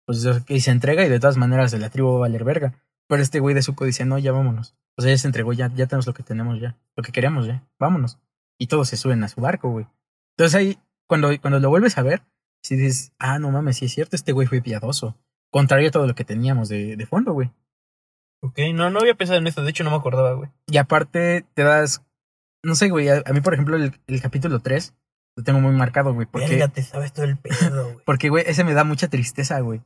[0.05, 2.75] Pues que se entrega y de todas maneras de la tribu va a valer verga.
[3.09, 4.77] Pero este güey de Zuko dice, no, ya vámonos.
[4.97, 6.77] O sea, ya se entregó, ya, ya tenemos lo que tenemos ya.
[6.97, 7.67] Lo que queríamos ya.
[7.79, 8.19] Vámonos.
[8.59, 9.87] Y todos se suben a su barco, güey.
[10.37, 12.23] Entonces ahí, cuando, cuando lo vuelves a ver,
[12.63, 15.17] si dices, ah, no mames, sí es cierto, este güey fue piadoso.
[15.51, 17.51] Contrario a todo lo que teníamos de, de fondo, güey.
[18.43, 19.63] Ok, no, no había pensado en eso.
[19.63, 20.51] De hecho, no me acordaba, güey.
[20.67, 22.03] Y aparte te das,
[22.63, 24.95] no sé, güey, a, a mí por ejemplo el, el capítulo 3
[25.37, 26.27] lo tengo muy marcado, güey.
[26.27, 27.99] Porque, Verga, te sabes todo el pedo, güey.
[28.07, 29.83] porque, güey, ese me da mucha tristeza, güey.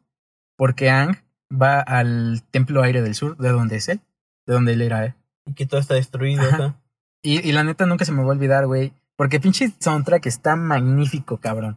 [0.56, 1.16] Porque Ang
[1.50, 4.00] va al Templo Aire del Sur, de donde es él,
[4.46, 5.14] de donde él era, eh.
[5.46, 6.56] y que todo está destruido, Ajá.
[6.56, 6.80] ajá.
[7.22, 8.92] Y, y la neta nunca se me va a olvidar, güey.
[9.18, 11.76] Porque pinche soundtrack está magnífico, cabrón.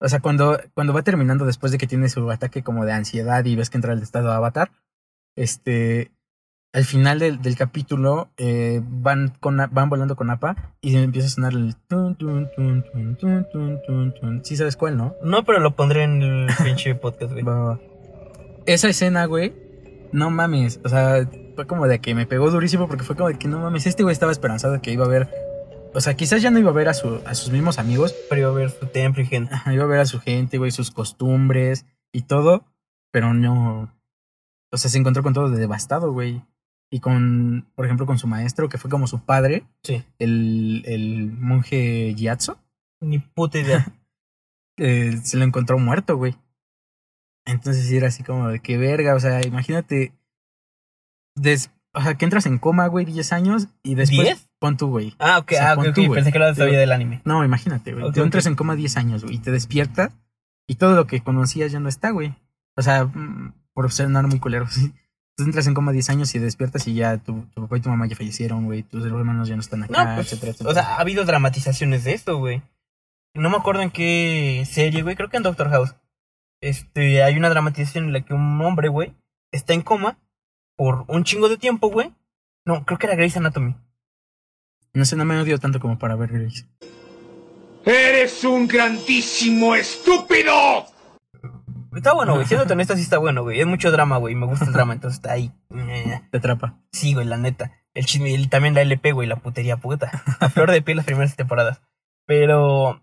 [0.00, 3.44] O sea, cuando, cuando va terminando después de que tiene su ataque como de ansiedad
[3.44, 4.70] y ves que entra el estado de avatar,
[5.36, 6.12] este,
[6.72, 11.30] al final del, del capítulo eh, van, con, van volando con APA y empieza a
[11.30, 11.76] sonar el...
[11.76, 13.16] tun, tun, tun, tun,
[13.52, 14.44] tun, tun, tun.
[14.46, 15.14] Sí sabes cuál, ¿no?
[15.22, 17.44] No, pero lo pondré en el pinche podcast, güey.
[18.64, 19.52] Esa escena, güey,
[20.12, 20.80] no mames.
[20.84, 23.58] O sea, fue como de que me pegó durísimo porque fue como de que no
[23.58, 23.86] mames.
[23.86, 25.47] Este güey estaba esperanzado de que iba a ver.
[25.98, 28.14] O sea, quizás ya no iba a ver a, su, a sus mismos amigos.
[28.28, 29.52] Pero iba a ver su templo y gente.
[29.66, 32.64] Iba a ver a su gente, güey, sus costumbres y todo.
[33.10, 33.92] Pero no.
[34.70, 36.40] O sea, se encontró con todo de devastado, güey.
[36.90, 40.04] Y con, por ejemplo, con su maestro, que fue como su padre, Sí.
[40.20, 42.58] el, el monje Gyatso.
[43.00, 43.92] Ni puta idea.
[44.78, 46.36] eh, se lo encontró muerto, güey.
[47.44, 50.12] Entonces era así como de que verga, o sea, imagínate.
[51.34, 54.20] des- o sea, que entras en coma, güey, 10 años y después.
[54.26, 54.47] ¿Diez?
[54.60, 55.14] Pon tú, güey.
[55.18, 55.94] Ah, ok, O sea, ah, ok, pon ok.
[55.94, 56.14] tú, güey.
[56.16, 57.20] Pensé que Pero- sabía del anime.
[57.24, 58.04] No, imagínate, güey.
[58.06, 60.12] Ok, Te entras en coma 10 años, güey, y te despiertas
[60.66, 62.34] y todo lo que conocías ya no está, güey.
[62.76, 64.92] O sea, mm, por sonar muy culero, sí.
[65.36, 67.88] Tú entras en coma 10 años y despiertas y ya tu, tu papá y tu
[67.88, 68.82] mamá ya fallecieron, güey.
[68.82, 70.70] Tus hermanos ya no están acá, No, pues, etcétera, etcétera.
[70.70, 72.60] o sea, ha habido dramatizaciones de esto, güey.
[73.34, 75.14] No me acuerdo en qué serie, güey.
[75.14, 75.94] Creo que en Doctor House.
[76.60, 79.14] Este, hay una dramatización en la que un hombre, güey,
[79.52, 80.18] está en coma
[80.76, 82.12] por un chingo de tiempo, güey.
[82.64, 83.76] No, creo que era Grey's Anatomy.
[84.98, 86.66] No sé, no me odio tanto como para ver Grace.
[87.84, 90.86] ¡Eres un grandísimo estúpido!
[91.96, 92.46] Está bueno, güey.
[92.46, 93.60] Siendo honesto, sí está bueno, güey.
[93.60, 94.34] Es mucho drama, güey.
[94.34, 95.50] Me gusta el drama, entonces está ahí.
[96.30, 96.78] Te atrapa.
[96.92, 97.72] Sí, güey, la neta.
[97.94, 100.22] El chisme, y también la LP, güey, la putería puta.
[100.40, 101.80] A flor de piel las primeras temporadas.
[102.26, 103.00] Pero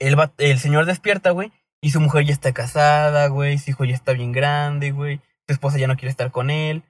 [0.00, 3.84] el, va- el señor despierta, güey, y su mujer ya está casada, güey, su hijo
[3.84, 6.82] ya está bien grande, güey, su esposa ya no quiere estar con él.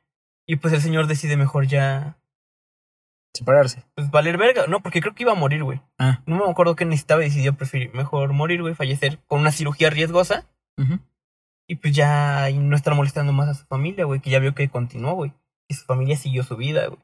[0.48, 2.16] Y pues el señor decide mejor ya,
[3.34, 3.82] Separarse.
[3.94, 4.66] pues valer verga.
[4.66, 5.80] No, porque creo que iba a morir, güey.
[5.98, 6.22] Ah.
[6.26, 9.88] No me acuerdo qué necesitaba y decidió preferir mejor morir, güey, fallecer con una cirugía
[9.90, 10.46] riesgosa.
[11.68, 14.54] Y pues ya y no estar molestando más a su familia, güey, que ya vio
[14.54, 15.32] que continuó, güey.
[15.68, 17.00] Que su familia siguió su vida, güey.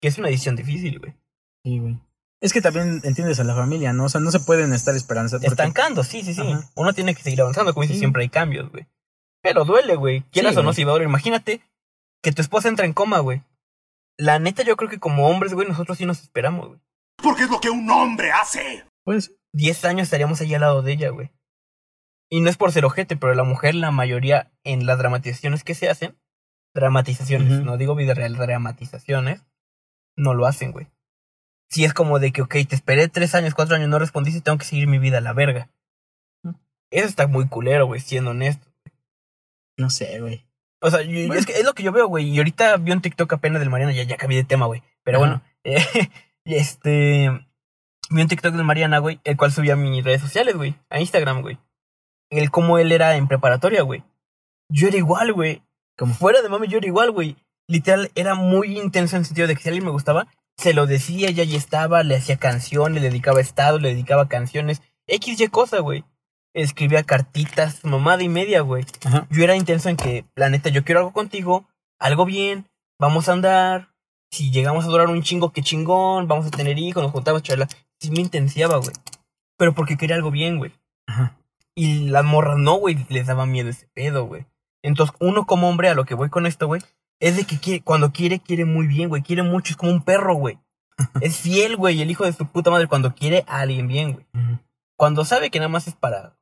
[0.00, 1.14] Que es una decisión difícil, güey.
[1.64, 1.98] Sí, güey.
[2.40, 4.04] Es que también entiendes a la familia, ¿no?
[4.04, 5.36] O sea, no se pueden estar esperanza.
[5.36, 6.40] porque- Estancando, sí, sí, sí.
[6.40, 6.68] Ajá.
[6.74, 8.00] Uno tiene que seguir avanzando, como dices, Sí.
[8.00, 8.88] siempre hay cambios, güey.
[9.42, 10.22] Pero duele, güey.
[10.32, 11.06] Quieras Sí, o no, si va a doler.
[11.08, 11.60] Imagínate
[12.20, 13.42] que tu esposa entra en coma, güey.
[14.18, 16.80] La neta, yo creo que como hombres, güey, nosotros sí nos esperamos, güey.
[17.22, 18.84] Porque es lo que un hombre hace.
[19.04, 21.30] Pues, 10 años estaríamos ahí al lado de ella, güey.
[22.30, 25.74] Y no es por ser ojete, pero la mujer, la mayoría en las dramatizaciones que
[25.74, 26.16] se hacen,
[26.74, 29.44] dramatizaciones, no digo vida real, dramatizaciones,
[30.16, 30.88] no lo hacen, güey.
[31.68, 34.42] Si es como de que, ok, te esperé tres años, cuatro años, no respondiste y
[34.42, 35.70] tengo que seguir mi vida a la verga.
[36.90, 38.70] Eso está muy culero, güey, siendo honesto.
[39.78, 40.46] no sé, güey.
[40.82, 41.34] O sea, yo- Bueno.
[41.34, 42.28] es, que es lo que yo veo, güey.
[42.28, 44.82] Y ahorita vi un TikTok apenas del Mariana, ya, ya cambié de tema, güey.
[45.04, 45.26] Pero Ajá.
[45.26, 46.10] bueno, eh,
[46.44, 47.30] este.
[48.10, 51.00] Vi un TikTok del Mariana, güey, el cual subía a mis redes sociales, güey, a
[51.00, 51.58] Instagram, güey.
[52.30, 54.02] El cómo él era en preparatoria, güey.
[54.68, 55.62] Yo era igual, güey.
[55.96, 56.14] ¿Cómo?
[56.14, 57.36] Fuera de mami, yo era igual, güey.
[57.68, 60.26] Literal, era muy intenso en el sentido de que si alguien me gustaba,
[60.56, 64.82] se lo decía, ya ahí estaba, le hacía canciones, le dedicaba estado, le dedicaba canciones.
[65.06, 66.04] X, Y cosa, güey.
[66.54, 69.26] Escribía cartitas, mamada y media, güey Ajá.
[69.30, 71.66] yo era intenso en que, la neta, yo quiero algo contigo,
[71.98, 72.66] algo bien,
[72.98, 73.92] vamos a andar,
[74.32, 77.68] si llegamos a durar un chingo, qué chingón, vamos a tener hijos, nos juntamos, charla.
[78.00, 78.94] Sí me intensiaba, güey.
[79.58, 80.72] Pero porque quería algo bien, güey.
[81.06, 81.36] Ajá.
[81.74, 84.46] Y las morras no, güey, les daba miedo ese pedo, güey.
[84.82, 86.80] Entonces, uno como hombre, a lo que voy con esto, güey,
[87.20, 89.22] es de que quiere, cuando quiere, quiere muy bien, güey.
[89.22, 90.58] Quiere mucho, es como un perro, güey.
[91.20, 94.26] Es fiel, güey, el hijo de su puta madre cuando quiere a alguien bien, güey.
[94.96, 96.38] Cuando sabe que nada más es para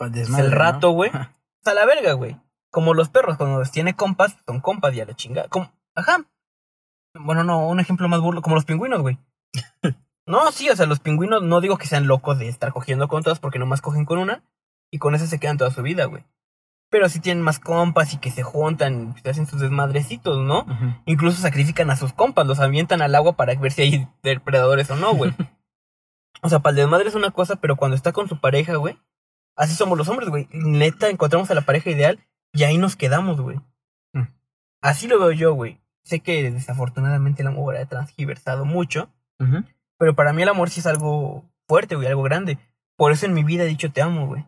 [0.00, 0.56] Pues el ¿no?
[0.56, 1.10] rato, güey.
[1.12, 1.34] Ajá.
[1.66, 2.40] a la verga, güey.
[2.70, 5.48] Como los perros, cuando los tiene compas, son compas y a la chingada.
[5.48, 6.24] Como, ajá.
[7.14, 9.18] Bueno, no, un ejemplo más burlo, como los pingüinos, güey.
[10.26, 13.22] no, sí, o sea, los pingüinos no digo que sean locos de estar cogiendo con
[13.22, 14.42] todas porque nomás cogen con una
[14.90, 16.24] y con esa se quedan toda su vida, güey.
[16.88, 20.66] Pero sí tienen más compas y que se juntan, se hacen sus desmadrecitos, ¿no?
[21.04, 24.96] Incluso sacrifican a sus compas, los avientan al agua para ver si hay depredadores o
[24.96, 25.32] no, güey.
[26.42, 28.98] o sea, para el desmadre es una cosa, pero cuando está con su pareja, güey,
[29.60, 30.48] así somos los hombres, güey.
[30.52, 32.18] Neta, encontramos a la pareja ideal
[32.52, 33.58] y ahí nos quedamos, güey.
[34.14, 34.26] Mm.
[34.80, 35.80] Así lo veo yo, güey.
[36.02, 39.12] Sé que desafortunadamente el amor ha transgiversado mucho,
[39.98, 42.58] pero para mí el amor sí es algo fuerte, güey, algo grande.
[42.96, 44.46] Por eso en mi vida he dicho te amo, güey.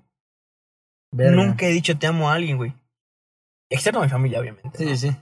[1.13, 2.75] Nunca he dicho te amo a alguien, güey.
[3.69, 4.79] Excepto a mi familia, obviamente.
[4.79, 4.97] Sí, ¿no?
[4.97, 5.17] sí.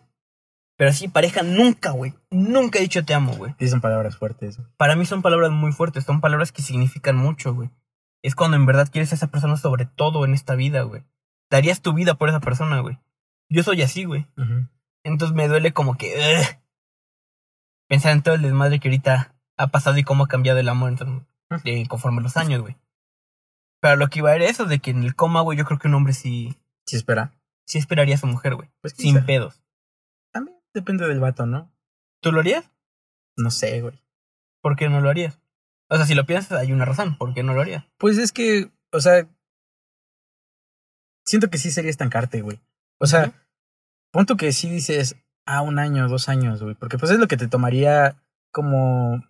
[0.76, 2.14] Pero sí, pareja, nunca, güey.
[2.30, 3.55] Nunca he dicho te amo, güey.
[3.59, 4.57] Sí, son palabras fuertes.
[4.57, 4.68] güey.
[4.76, 7.70] Para mí son palabras muy fuertes, son palabras que significan mucho, güey.
[8.23, 11.05] Es cuando en verdad quieres a esa persona sobre todo en esta vida, güey.
[11.51, 12.99] Darías tu vida por esa persona, güey.
[13.49, 14.27] Yo soy así, güey.
[15.03, 16.14] Entonces me duele como que...
[17.89, 20.91] pensar en todo el desmadre que ahorita ha pasado y cómo ha cambiado el amor
[20.91, 21.27] entonces,
[21.64, 22.77] eh, conforme los años, güey.
[23.81, 25.79] Pero lo que iba a era eso, de que en el coma, güey, yo creo
[25.79, 26.55] que un hombre sí,
[26.87, 27.33] Sí, espera.
[27.66, 28.71] sí esperaría a su mujer, güey.
[28.81, 29.27] Pues Sin quizá.
[29.27, 29.62] pedos.
[30.33, 31.71] También depende del vato, ¿no?
[32.23, 32.71] ¿Tú lo harías?
[33.37, 33.99] No sé, güey.
[34.62, 35.41] ¿Por qué no lo harías?
[35.91, 37.16] O sea, si lo piensas, hay una razón.
[37.16, 37.84] ¿Por qué no lo harías?
[37.99, 39.26] Pues es que, o sea,
[41.26, 42.61] siento que sí sería estancarte, güey.
[43.01, 43.32] O sea,
[44.12, 45.16] punto que sí dices,
[45.47, 46.76] ah, un año, dos años, güey.
[46.76, 48.16] Porque pues es lo que te tomaría
[48.53, 49.24] como,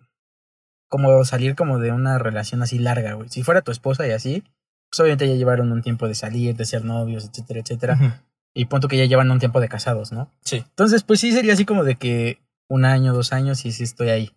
[0.87, 3.29] como salir como de una relación así larga, güey.
[3.29, 4.43] Si fuera tu esposa y así,
[4.91, 8.23] pues obviamente ya llevaron un tiempo de salir, de ser novios, etcétera, etcétera.
[8.53, 10.29] Y punto que ya llevan un tiempo de casados, ¿no?
[10.43, 10.57] Sí.
[10.57, 14.09] Entonces, pues sí sería así como de que un año, dos años y sí estoy
[14.09, 14.31] ahí.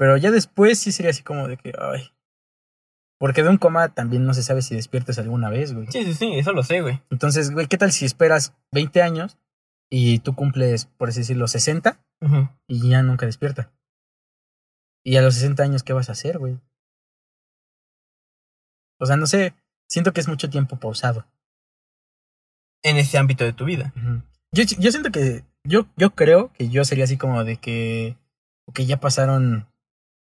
[0.00, 2.10] Pero ya después sí sería así como de que, ay.
[3.18, 5.88] Porque de un coma también no se sabe si despiertes alguna vez, güey.
[5.88, 7.02] Sí, sí, sí, eso lo sé, güey.
[7.10, 9.36] Entonces, güey, ¿qué tal si esperas 20 años
[9.90, 12.48] y tú cumples, por así decirlo, 60 Ujú.
[12.66, 13.70] y ya nunca despierta?
[15.04, 16.58] Y a los 60 años, ¿qué vas a hacer, güey?
[19.00, 19.52] O sea, no sé,
[19.86, 21.26] siento que es mucho tiempo pausado.
[22.82, 23.92] En ese ámbito de tu vida.
[24.50, 28.16] Yo, yo siento que, yo, yo creo que yo sería así como de que,
[28.72, 29.66] que ya pasaron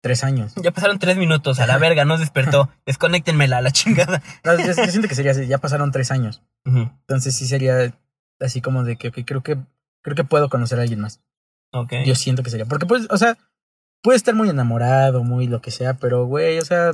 [0.02, 0.52] tres años.
[0.56, 2.68] Ya pasaron tres minutos, a la verga, no despertó.
[2.86, 4.22] Desconéctenmela la chingada.
[4.44, 6.42] No, yo, yo siento que sería así, ya pasaron tres años.
[6.64, 7.94] Entonces sí sería
[8.40, 9.56] así como de que, ok, creo que,
[10.02, 11.20] creo que puedo conocer a alguien más.
[11.72, 11.92] Ok.
[12.04, 12.66] Yo siento que sería.
[12.66, 13.38] Porque pues, o sea,
[14.02, 16.92] puede estar muy enamorado, muy lo que sea, pero güey, o sea,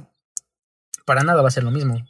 [1.05, 2.07] para nada va a ser lo mismo.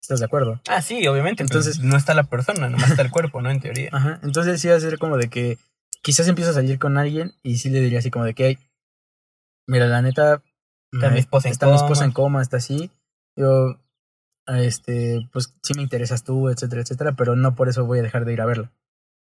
[0.00, 0.60] ¿Estás de acuerdo?
[0.68, 1.42] Ah, sí, obviamente.
[1.42, 3.50] Entonces- Entonces, no está la persona, nomás está el cuerpo, ¿no?
[3.50, 3.90] En teoría.
[3.92, 4.20] Ajá.
[4.22, 5.58] Entonces sí va a ser como de que
[6.02, 8.58] quizás empiezo a salir con alguien y sí le diría así como de que, "Ay,
[9.68, 10.42] mira, la neta,
[10.92, 12.04] Está mi esposa en está mi esposa coma".
[12.06, 12.90] en coma, está así.
[13.36, 13.78] Yo,
[14.46, 18.24] este, pues sí me interesas tú, etcétera, etcétera, pero no por eso voy a dejar
[18.24, 18.72] de ir a verla.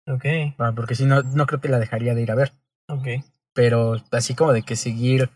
[0.08, 0.26] Ok,
[0.58, 2.54] Ah, Porque si no, no creo que la dejaría de ir a ver.
[2.88, 3.08] ok.
[3.54, 5.30] Pero así como de que seguir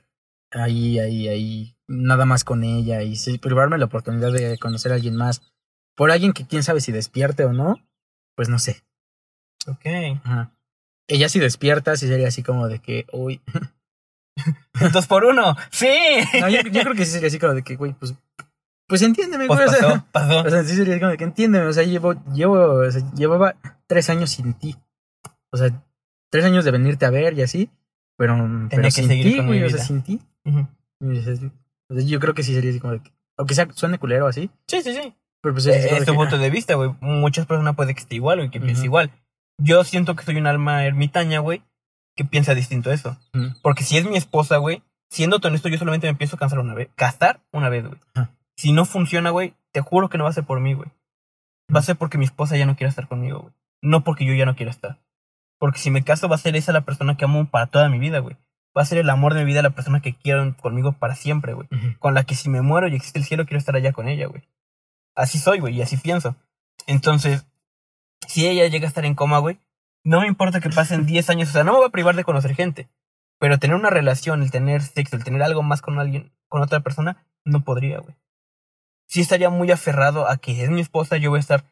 [0.52, 4.96] ahí, ahí, ahí, nada más con ella y sí, privarme la oportunidad de conocer a
[4.96, 5.42] alguien más.
[5.96, 7.76] Por alguien que quién sabe si despierte o no,
[8.36, 8.84] pues no sé.
[9.68, 9.86] Ok.
[10.24, 10.52] Ajá.
[11.08, 13.42] Ella si despierta, sí sería así como de que, uy,
[14.94, 15.56] Dos por uno.
[15.72, 15.88] Sí.
[16.42, 18.14] No, yo, yo creo que sí sería así como de que, güey, pues,
[18.88, 19.70] pues entiéndeme, Pues güey.
[19.70, 20.48] o sea, pasó, pasó.
[20.48, 23.56] O sea, sí sería como de que entiéndeme, o sea, llevo, llevo, o sea, llevaba
[23.88, 24.76] tres años sin ti.
[25.52, 25.70] O sea,
[26.30, 27.70] tres años de venirte a ver y así,
[28.18, 28.36] pero,
[28.70, 30.20] pero que sin ti, güey, o sea, sin ti.
[30.44, 34.28] O sea, yo creo que sí sería así como de que, aunque sea, suene culero
[34.28, 35.14] así, Sí, sí, sí.
[35.42, 36.94] pero pues Eh, es, de tu que, punto ah, de vista, güey.
[37.00, 39.12] Muchas personas puede que esté igual, güey, que piense igual.
[39.58, 41.62] Yo siento que soy un alma ermitaña, güey,
[42.16, 43.18] que piensa distinto a eso.
[43.62, 46.90] Porque si es mi esposa, güey, siendo honesto, yo solamente me pienso cansar una vez.
[46.96, 48.00] Casar una vez, güey.
[48.58, 50.90] Si no funciona, güey, te juro que no va a ser por mí, güey.
[51.74, 53.54] Va a ser porque mi esposa ya no quiere estar conmigo, güey.
[53.82, 55.00] No porque yo ya no quiera estar.
[55.60, 58.00] Porque si me caso, va a ser esa la persona que amo para toda mi
[58.00, 58.38] vida, güey.
[58.78, 61.54] Va a ser el amor de mi vida la persona que quiero conmigo para siempre,
[61.54, 61.68] güey.
[62.00, 64.28] Con la que si me muero y existe el cielo, quiero estar allá con ella,
[64.28, 64.44] güey.
[65.16, 66.36] Así soy, güey, y así pienso.
[66.88, 67.46] Entonces,
[68.28, 69.60] si ella llega a estar en coma, güey,
[70.06, 72.24] no me importa que pasen 10 años, o sea, no me voy a privar de
[72.24, 72.88] conocer gente.
[73.38, 76.80] Pero tener una relación, el tener sexo, el tener algo más con alguien, con otra
[76.80, 78.16] persona, no podría, güey.
[79.08, 81.66] Sí estaría muy aferrado a que es mi esposa, yo voy a estar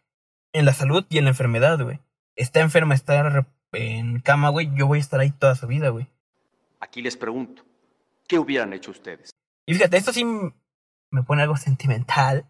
[0.52, 2.02] en la salud y en la enfermedad, güey.
[2.36, 6.08] Está enferma, está en cama, güey, yo voy a estar ahí toda su vida, güey.
[6.82, 7.64] Aquí les pregunto,
[8.28, 9.30] ¿qué hubieran hecho ustedes?
[9.66, 12.46] Y fíjate, esto sí me pone algo sentimental.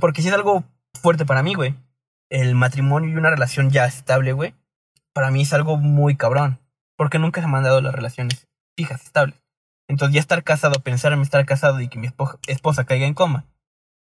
[0.00, 0.64] Porque sí es algo
[1.00, 1.76] fuerte para mí, güey.
[2.28, 4.54] El matrimonio y una relación ya estable, güey.
[5.16, 6.58] Para mí es algo muy cabrón.
[6.94, 9.42] Porque nunca se me han dado las relaciones fijas, estables.
[9.88, 13.14] Entonces ya estar casado, pensar en estar casado y que mi esposa, esposa caiga en
[13.14, 13.46] coma.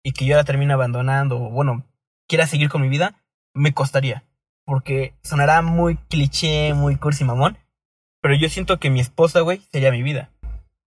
[0.03, 1.85] Y que yo la termine abandonando o, bueno,
[2.27, 3.15] quiera seguir con mi vida,
[3.53, 4.25] me costaría.
[4.65, 7.57] Porque sonará muy cliché, muy cursi mamón.
[8.21, 10.31] Pero yo siento que mi esposa, güey, sería mi vida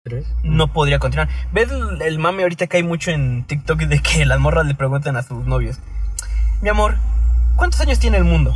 [0.05, 0.26] ¿Tres?
[0.41, 1.28] no podría continuar.
[1.51, 4.76] ¿Ves el, el mame ahorita que hay mucho en TikTok de que las morras le
[4.76, 5.80] preguntan a sus novios?
[6.61, 6.95] Mi amor,
[7.57, 8.55] ¿cuántos años tiene el mundo?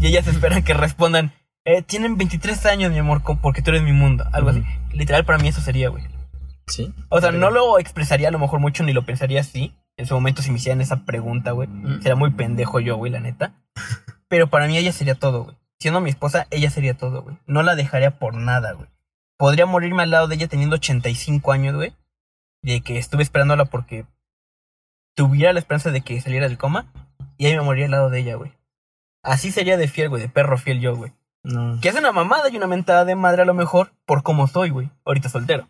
[0.00, 1.32] Y ellas esperan que respondan,
[1.64, 4.24] eh, tienen 23 años, mi amor, porque tú eres mi mundo.
[4.32, 4.62] Algo así.
[4.92, 6.04] Literal, para mí eso sería, güey.
[6.66, 6.92] Sí.
[7.08, 9.74] O sea, no lo expresaría a lo mejor mucho ni lo pensaría así.
[9.96, 12.02] En su momento, si me hicieran esa pregunta, güey, Mm.
[12.02, 13.54] sería muy pendejo yo, güey, la neta.
[14.28, 15.56] Pero para mí ella sería todo, güey.
[15.80, 17.36] Siendo mi esposa, ella sería todo, güey.
[17.46, 18.88] No la dejaría por nada, güey.
[19.38, 21.92] Podría morirme al lado de ella teniendo 85 años, güey.
[22.62, 24.04] De que estuve esperándola porque
[25.14, 26.86] tuviera la esperanza de que saliera del coma.
[27.38, 28.52] Y ahí me moriría al lado de ella, güey.
[29.26, 31.12] Así sería de fiel, güey, de perro fiel yo, güey.
[31.42, 31.80] No.
[31.80, 34.70] Que es una mamada y una mentada de madre a lo mejor por cómo soy,
[34.70, 34.90] güey.
[35.04, 35.68] Ahorita soltero.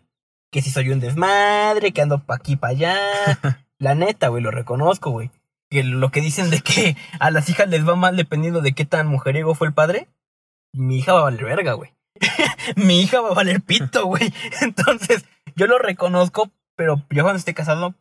[0.51, 2.95] Que si soy un desmadre, que ando pa' aquí, pa' allá.
[3.79, 5.31] La neta, güey, lo reconozco, güey.
[5.69, 8.85] Que lo que dicen de que a las hijas les va mal dependiendo de qué
[8.85, 10.07] tan mujeriego fue el padre.
[10.71, 11.93] Mi hija va a valer verga, güey.
[12.75, 14.33] Mi hija va a valer pito, güey.
[14.61, 17.95] Entonces, yo lo reconozco, pero yo cuando esté casado,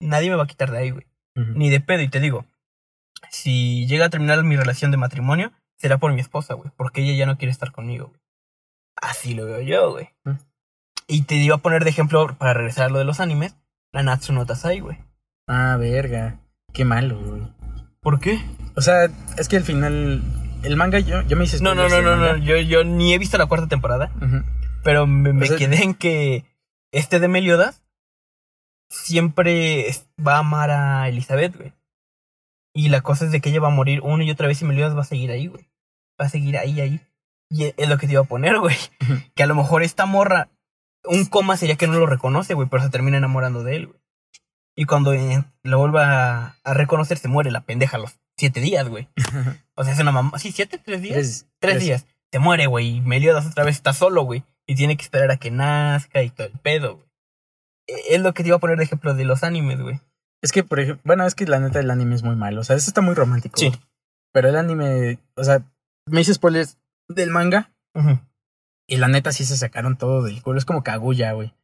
[0.00, 2.02] nadie me va a quitar de ahí, güey ni de pedo.
[2.02, 2.44] Y te digo,
[3.30, 6.70] si llega a terminar mi relación de matrimonio, será por mi esposa, güey.
[6.76, 8.20] Porque ella ya no quiere estar conmigo, güey.
[9.00, 10.10] Así lo veo yo, güey.
[10.24, 10.32] Mm.
[11.08, 13.56] Y te iba a poner de ejemplo, para regresar a lo de los animes,
[13.92, 14.98] la Natsu no Tatsai, güey.
[15.48, 16.40] Ah, verga.
[16.72, 17.42] Qué malo, güey.
[18.00, 18.40] ¿Por qué?
[18.76, 20.22] O sea, es que al final.
[20.62, 21.60] El manga, yo, yo me hice.
[21.60, 22.36] No, no, no, no, no.
[22.36, 24.12] Yo, yo ni he visto la cuarta temporada,
[24.84, 26.44] pero me, me O sea- quedé en que
[26.92, 27.82] este de Meliodas
[28.88, 29.86] siempre
[30.24, 31.72] va a amar a Elizabeth, güey.
[32.74, 34.64] Y la cosa es de que ella va a morir una y otra vez y
[34.64, 35.68] Meliodas va a seguir ahí, güey.
[36.20, 37.00] Va a seguir ahí, ahí.
[37.50, 38.76] Y es- es lo que te iba a poner, güey.
[39.34, 40.48] Que a lo mejor esta morra,
[41.04, 44.00] un coma sería que no lo reconoce, güey, pero se termina enamorando de él, güey.
[44.74, 48.88] Y cuando eh, lo vuelva a, reconocer, se muere la pendeja a los siete días,
[48.88, 49.08] güey.
[49.74, 50.38] O sea, es una mamá.
[50.38, 50.78] ¿Sí, siete?
[50.78, 51.14] ¿Tres días?
[51.14, 52.06] Tres, Tres días.
[52.30, 52.96] Se muere, güey.
[52.96, 54.44] Y Meliodas otra vez está solo, güey.
[54.66, 57.06] Y tiene que esperar a que nazca y todo el pedo, güey.
[57.88, 60.00] E- Es lo que te iba a poner de ejemplo de los animes, güey.
[60.42, 62.60] Es que, por ejemplo, bueno, es que la neta el anime es muy malo.
[62.60, 63.58] O sea, eso está muy romántico.
[63.58, 63.72] Sí.
[64.32, 65.62] Pero el anime, o sea,
[66.06, 66.78] me hice spoilers
[67.08, 68.18] del manga Ujú.
[68.88, 70.58] y la neta sí se sacaron todo del culo.
[70.58, 71.54] Es como Kaguya, güey.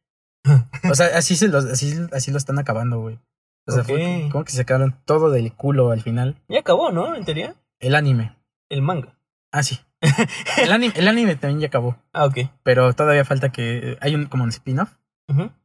[0.89, 3.19] O sea, así se los, así, así lo están acabando, güey.
[3.67, 6.35] O sea, fue como que se sacaron todo del culo al final.
[6.47, 7.15] Ya acabó, ¿no?
[7.15, 7.55] En teoría.
[7.79, 8.35] El anime.
[8.69, 9.15] El manga.
[9.51, 9.79] Ah, sí.
[10.57, 11.97] El anime, el anime también ya acabó.
[12.13, 12.37] Ah, ok.
[12.63, 13.97] Pero todavía falta que.
[13.99, 14.95] Hay un como un spin-off.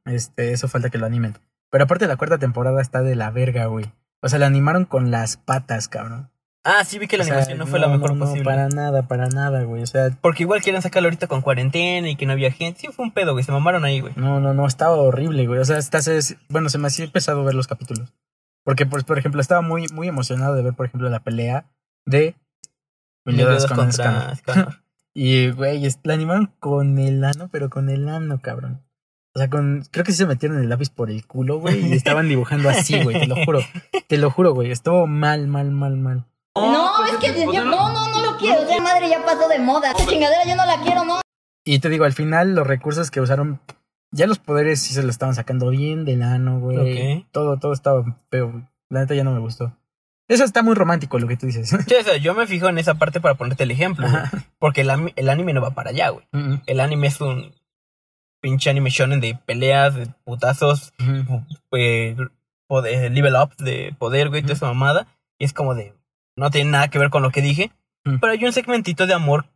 [0.04, 1.38] Este, eso falta que lo animen.
[1.74, 3.86] Pero aparte la cuarta temporada está de la verga, güey.
[4.22, 6.30] O sea, la animaron con las patas, cabrón.
[6.62, 8.44] Ah, sí vi que la O sea, animación no fue la mejor no, posible.
[8.44, 9.82] para nada, para nada, güey.
[9.82, 12.78] O sea, Porque igual quieren sacarlo ahorita con cuarentena y que no había gente.
[12.78, 13.42] Sí, fue un pedo, güey.
[13.44, 14.12] Se mamaron ahí, güey.
[14.14, 15.58] no, no, no, estaba horrible, güey.
[15.58, 18.14] O sea, hasta se, bueno, se me hacía pesado ver los capítulos.
[18.64, 21.66] Porque, pues, por ejemplo, estaba muy, muy emocionado de ver, por ejemplo, la pelea
[22.06, 22.36] de
[23.24, 23.90] Meliodas con.
[25.12, 28.80] Y, güey, es- la animaron con el ano, pero con el ano, cabrón.
[29.34, 29.84] O sea, con.
[29.90, 31.86] Creo que sí se metieron el lápiz por el culo, güey.
[31.86, 33.18] Y estaban dibujando así, güey.
[33.20, 33.60] Te lo juro.
[34.06, 34.70] Te lo juro, güey.
[34.70, 36.24] Estuvo mal, mal, mal, mal.
[36.54, 38.62] No, es que yo, no, no, no lo quiero.
[38.62, 39.90] O sea, madre ya pasó de moda.
[39.90, 41.20] Esta chingadera yo no la quiero, no.
[41.64, 43.60] Y te digo, al final, los recursos que usaron
[44.12, 47.18] Ya los poderes sí se lo estaban sacando bien del ano, güey.
[47.22, 47.26] Ok.
[47.32, 48.64] Todo, todo estaba feo, güey.
[48.88, 49.76] La neta ya no me gustó.
[50.28, 51.68] Eso está muy romántico lo que tú dices.
[51.68, 54.22] Sí, o sea, yo me fijo en esa parte para ponerte el ejemplo, güey.
[54.60, 56.24] Porque el, el anime no va para allá, güey.
[56.66, 57.52] El anime es un
[58.44, 61.20] pinche anime shonen de peleas, de putazos, mm.
[61.72, 62.14] eh,
[62.66, 65.06] poder- level up de poder, güey, toda esa mamada.
[65.38, 65.94] Y es como de.
[66.36, 67.72] No tiene nada que ver con lo que dije.
[68.04, 68.16] Mm.
[68.20, 69.46] Pero hay un segmentito de amor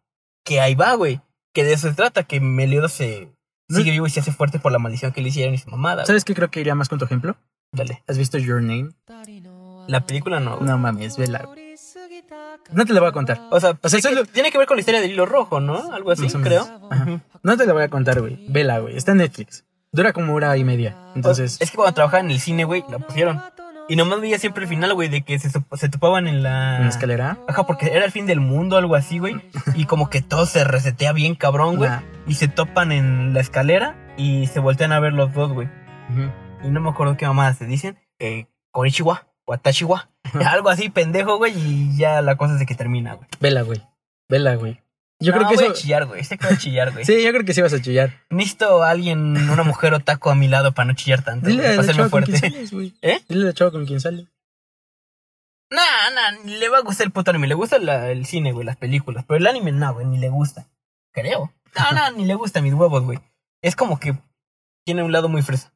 [0.42, 1.20] que ahí va, güey.
[1.52, 3.28] Que de eso se trata, que Meliodas se
[3.68, 6.06] sigue vivo y se hace fuerte por la maldición que le hicieron y su mamada.
[6.06, 7.36] ¿Sabes qué creo que iría más con tu ejemplo?
[7.72, 8.02] Dale.
[8.08, 8.92] ¿Has visto Your Name?
[9.86, 10.56] La película no.
[10.56, 10.66] güey.
[10.66, 11.46] No mames, vela.
[12.72, 13.40] No te la voy a contar.
[13.50, 15.26] O sea, O sea, sí que solo- tiene que ver con la historia del hilo
[15.26, 15.92] rojo, ¿no?
[15.92, 16.66] Algo así, creo.
[16.90, 17.20] Ajá.
[17.42, 18.44] No te la voy a contar, güey.
[18.48, 18.96] Vela, güey.
[18.96, 19.64] Está en Netflix.
[19.92, 20.96] Dura como hora y media.
[21.14, 23.40] Entonces, Es que cuando trabajaba en el cine, güey, la pusieron.
[23.90, 26.76] Y nomás veía siempre el final, güey, de que se, se topaban en la...
[26.76, 27.38] en la escalera.
[27.48, 29.36] Ajá, porque era el fin del mundo, algo así, güey.
[29.76, 31.88] Y como que todo se resetea bien cabrón, güey.
[31.88, 32.02] Nah.
[32.26, 35.70] Y se topan en la escalera y se voltean a ver los dos, güey.
[36.62, 37.98] Y no me acuerdo qué mamadas se dicen.
[38.18, 38.46] Eh,
[39.46, 40.10] Watashiwa.
[40.46, 41.52] Algo así, pendejo, güey.
[41.56, 43.28] Y ya la cosa es de que termina, güey.
[43.40, 43.82] Vela, güey.
[44.28, 44.80] Vela, güey.
[45.20, 45.72] Yo No, creo que voy eso.
[45.72, 46.20] a chillar, güey.
[46.20, 47.04] Este que voy a chillar, güey.
[47.04, 48.12] Sí, yo creo que sí vas a chillar.
[48.30, 51.48] Necesito a alguien, una mujer otaco a mi lado para no chillar tanto.
[51.48, 52.36] Dile a la fuerte.
[52.36, 52.70] sales.
[53.02, 53.20] ¿Eh?
[53.28, 54.28] Dile a la chava con quien sale.
[55.70, 57.46] Nah, nah, ni le va a gustar el puto anime.
[57.46, 59.24] Le gusta la- el cine, güey, las películas.
[59.26, 60.66] Pero el anime no, güey, ni le gusta.
[61.12, 61.52] Creo.
[61.76, 63.18] No, no, ni le gusta mis huevos, güey.
[63.60, 64.16] Es como que
[64.86, 65.72] tiene un lado muy fresa.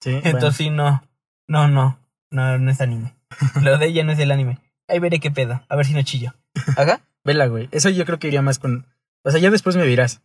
[0.00, 0.20] Sí.
[0.22, 1.02] Entonces sí, no.
[1.48, 1.98] No, no.
[2.30, 3.15] No, no es anime.
[3.62, 4.58] Lo de ella no es el anime.
[4.88, 5.62] Ahí veré qué pedo.
[5.68, 6.34] A ver si no chillo.
[6.76, 7.00] ¿Haga?
[7.24, 7.68] Vela, güey.
[7.72, 8.86] Eso yo creo que iría más con.
[9.24, 10.22] O sea, ya después me dirás.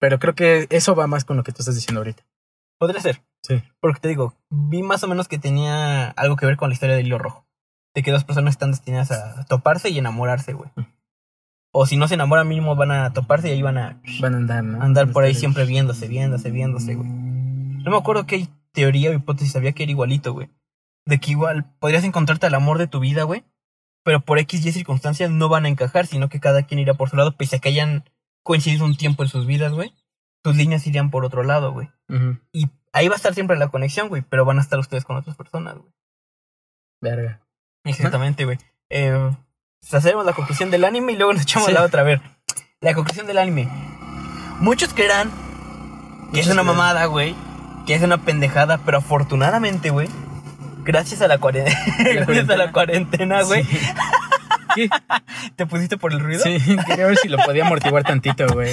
[0.00, 2.24] Pero creo que eso va más con lo que tú estás diciendo ahorita.
[2.78, 3.22] Podría ser.
[3.42, 3.62] Sí.
[3.80, 6.96] Porque te digo, vi más o menos que tenía algo que ver con la historia
[6.96, 7.46] del hilo rojo.
[7.94, 10.70] De que dos personas están destinadas a toparse y enamorarse, güey.
[11.72, 14.36] O si no se enamoran, mínimo van a toparse y ahí van a Van a
[14.38, 14.82] andar, ¿no?
[14.82, 17.08] andar por ahí siempre viéndose, viéndose, viéndose, güey.
[17.08, 20.50] No me acuerdo qué teoría o hipótesis había que era igualito, güey.
[21.06, 23.44] De que igual podrías encontrarte al amor de tu vida, güey.
[24.04, 27.08] Pero por X y circunstancias no van a encajar, sino que cada quien irá por
[27.10, 28.04] su lado, pese a que hayan
[28.42, 29.94] coincidido un tiempo en sus vidas, güey.
[30.42, 31.88] Tus líneas irían por otro lado, güey.
[32.52, 35.16] Y ahí va a estar siempre la conexión, güey, pero van a estar ustedes con
[35.16, 35.92] otras personas, güey.
[37.00, 37.40] Verga.
[37.84, 38.58] Exactamente, güey.
[38.90, 39.30] Eh,
[39.80, 41.74] pues hacemos la conclusión del anime y luego nos echamos Sí.
[41.74, 42.02] la otra.
[42.02, 42.20] A ver,
[42.80, 43.68] la conclusión del anime.
[44.60, 45.30] Muchos creerán
[46.32, 47.34] que es una mamada, güey.
[47.86, 50.08] Que es una pendejada, pero afortunadamente, güey.
[50.84, 51.76] Gracias a la cuarentena.
[52.26, 53.64] gracias a la cuarentena, güey.
[54.74, 54.88] ¿Qué?
[55.56, 56.42] ¿Te pusiste por el ruido?
[56.42, 56.56] Sí,
[56.86, 58.70] quería ver si lo podía amortiguar tantito, güey.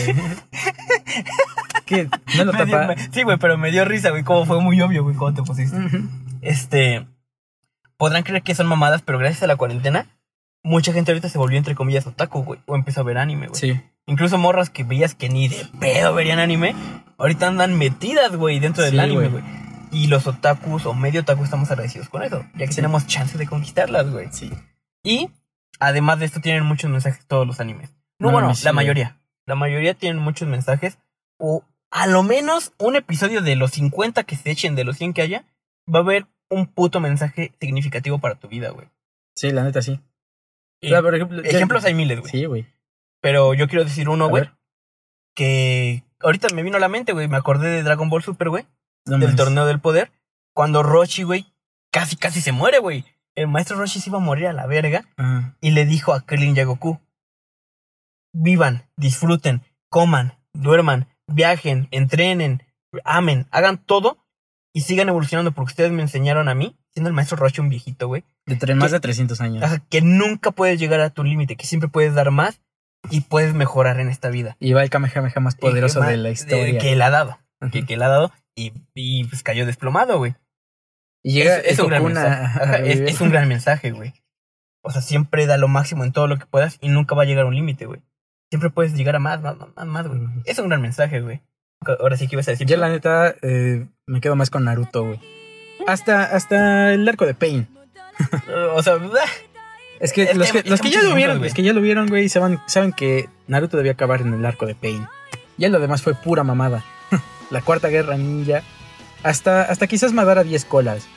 [1.86, 2.08] ¿Qué?
[2.38, 2.88] ¿No lo tapa?
[2.88, 4.24] me- sí, güey, pero me dio risa, güey.
[4.24, 5.78] Como fue muy obvio, güey, cuando te pusiste.
[6.42, 7.06] Este.
[7.98, 10.06] Podrán creer que son mamadas, pero gracias a la cuarentena,
[10.64, 12.60] mucha gente ahorita se volvió, entre comillas, otaku, güey.
[12.66, 13.60] O empezó a ver anime, güey.
[13.60, 13.82] Sí.
[14.06, 16.76] Incluso morras que veías que ni de pedo verían anime,
[17.18, 19.44] ahorita andan metidas, güey, dentro del anime, güey.
[19.92, 22.76] Y los otakus o medio otaku estamos agradecidos con eso, ya que Sí.
[22.78, 24.28] tenemos chance de conquistarlas, güey.
[24.32, 24.52] Sí.
[25.04, 25.30] Y
[25.80, 27.90] además de esto tienen muchos mensajes todos los animes.
[28.20, 29.20] No, No, bueno, sí, la mayoría.
[29.46, 31.00] La mayoría tienen muchos mensajes.
[31.40, 35.14] O a lo menos un episodio de los 50 que se echen, de los 100
[35.14, 35.46] que haya,
[35.94, 38.88] va a haber un puto mensaje significativo para tu vida, güey.
[39.36, 40.00] Sí, la neta sí.
[40.82, 42.32] Y sea, por ejemplo, ya- ejemplos hay miles, güey.
[42.32, 42.68] Sí, güey.
[43.22, 44.50] Pero yo quiero decir uno, güey.
[45.36, 47.28] Que ahorita me vino a la mente, güey.
[47.28, 48.66] Me acordé de Dragon Ball Super, güey.
[49.10, 50.12] No del torneo del poder.
[50.54, 51.46] Cuando Roshi, güey,
[51.92, 53.06] casi, casi se muere, güey.
[53.36, 55.06] El maestro Roshi se iba a morir a la verga.
[55.18, 55.56] Ajá.
[55.62, 57.00] Y le dijo a Krillin y a Goku.
[58.34, 62.64] Vivan, disfruten, coman, duerman, viajen, entrenen,
[63.04, 64.18] amen, hagan todo.
[64.72, 68.08] Y sigan evolucionando porque ustedes me enseñaron a mí, siendo el maestro Roshi un viejito,
[68.08, 68.24] güey.
[68.46, 69.64] De tre- más de 300 años.
[69.64, 72.62] Ajá, Que nunca puedes llegar a tu límite, que siempre puedes dar más
[73.10, 74.58] y puedes mejorar en esta vida.
[74.60, 76.80] Y va el Kamehameha más poderoso Eh, de la historia.
[76.80, 77.40] que él ha dado.
[77.72, 78.32] Que, que él ha dado.
[78.60, 80.36] Y, y pues cayó desplomado, güey.
[81.24, 82.60] Y llega es, un gran Cocoon a- mensaje.
[82.60, 84.14] a Ajá, es, un gran mensaje, güey.
[84.82, 87.26] O sea, siempre da lo máximo en todo lo que puedas y nunca va a
[87.26, 88.02] llegar a un límite, güey.
[88.50, 90.22] Siempre puedes llegar a más, más, más, más, más, güey.
[90.46, 91.42] Es un gran mensaje, güey.
[92.00, 92.68] Ahora sí que ibas a decir.
[92.68, 95.20] Yo la neta eh, me quedo más con Naruto, güey.
[95.88, 97.68] Hasta, hasta el arco de Pain.
[98.76, 98.96] O sea,
[100.00, 101.50] Es que Es los que- que, los que ya lo vieron, güey.
[101.50, 104.66] los que ya lo vieron, güey, saben, saben que Naruto debía acabar en el arco
[104.66, 105.06] de Pain.
[105.58, 106.84] Ya lo demás fue pura mamada.
[107.50, 108.64] La cuarta guerra ninja.
[109.24, 111.08] Hasta, hasta quizás Madara 10 colas.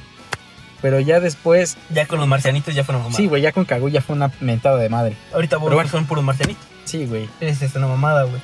[0.80, 3.16] Pero ya después, ya con los marcianitos ya fueron mamadas.
[3.16, 5.16] sí, güey, ya con Kaguya fue una mentada de madre.
[5.32, 5.90] Ahorita Boruto bueno.
[5.90, 6.64] son puros marcianitos.
[6.84, 7.28] Sí, güey.
[7.40, 8.40] Es, es una mamada, güey.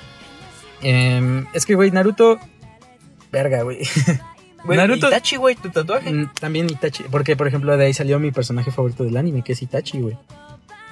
[0.83, 2.39] Em, es que, güey, Naruto.
[3.33, 3.81] Verga, güey.
[4.65, 6.11] Güey, Naruto- Itachi, güey, tu tatuaje.
[6.13, 7.05] Mm, También Itachi.
[7.05, 10.19] Porque, por ejemplo, de ahí salió mi personaje favorito del anime, que es Itachi, güey.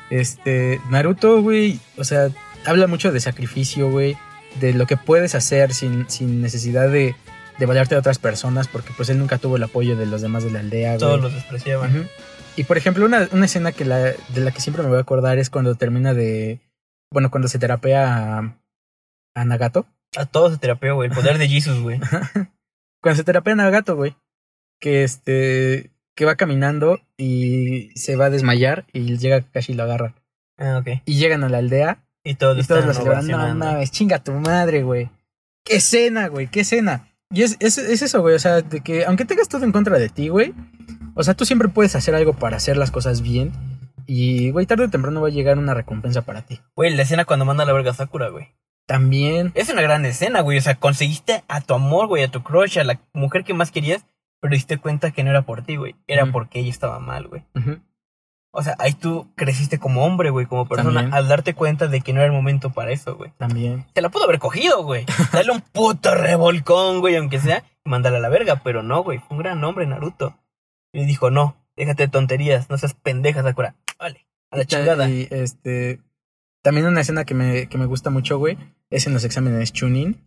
[0.09, 0.81] Este.
[0.89, 1.81] Naruto, güey.
[1.99, 2.29] O sea,
[2.65, 4.17] habla mucho de sacrificio, güey.
[4.61, 7.15] De lo que puedes hacer sin, sin necesidad de,
[7.59, 10.45] de valerte a otras personas, porque pues él nunca tuvo el apoyo de los demás
[10.45, 10.99] de la aldea, güey.
[10.99, 12.09] Todos los despreciaban.
[12.57, 15.03] Y por ejemplo, una, una escena que la, de la que siempre me voy a
[15.03, 16.61] acordar es cuando termina de.
[17.13, 18.59] Bueno, cuando se terapea a,
[19.35, 19.87] a Nagato.
[20.17, 21.11] A todos se terapia, güey.
[21.11, 22.01] El poder de Jesus, güey.
[23.03, 24.17] Cuando se terapea a Nagato, güey.
[24.81, 25.91] Que este.
[26.17, 30.15] Que va caminando y se va a desmayar y llega Kakashi y lo agarra.
[30.57, 31.03] Ah, ok.
[31.05, 33.27] Y llegan a la aldea Y todos, y todos están lo celebran.
[33.27, 33.64] No ovacionando.
[33.64, 35.11] mames, chinga tu madre, güey.
[35.64, 37.09] Qué escena, güey, qué escena.
[37.31, 38.35] Y es, es, es eso, güey.
[38.35, 40.53] O sea, de que aunque tengas todo en contra de ti, güey.
[41.14, 43.53] O sea, tú siempre puedes hacer algo para hacer las cosas bien.
[44.07, 46.61] Y, güey, tarde o temprano va a llegar una recompensa para ti.
[46.74, 48.49] Güey, la escena cuando manda a la verga Sakura, güey.
[48.87, 49.53] También.
[49.55, 50.59] Es una gran escena, güey.
[50.59, 53.70] O sea, conseguiste a tu amor, güey, a tu crush, a la mujer que más
[53.70, 54.05] querías,
[54.41, 55.97] pero diste cuenta que no era por ti, güey.
[56.07, 57.45] Era porque ella estaba mal, güey.
[57.55, 57.79] Ujú.
[58.59, 61.13] O sea, ahí tú creciste como hombre, güey, como persona, También.
[61.13, 63.31] al darte cuenta de que no era el momento para eso, güey.
[63.37, 63.85] También.
[63.93, 65.05] Te la pudo haber cogido, güey.
[65.33, 69.19] Dale un puto revolcón, güey, aunque sea, y mandarla a la verga, pero no, güey.
[69.19, 70.39] Fue un gran hombre, Naruto.
[70.91, 73.75] Y dijo, no, déjate de tonterías, no seas pendeja, Sakura.
[73.99, 75.11] Vale, a la Y chingada.
[75.11, 76.01] Y este.
[76.63, 78.57] También una escena que me, que me gusta mucho, güey,
[78.89, 80.25] es en los exámenes Chunin.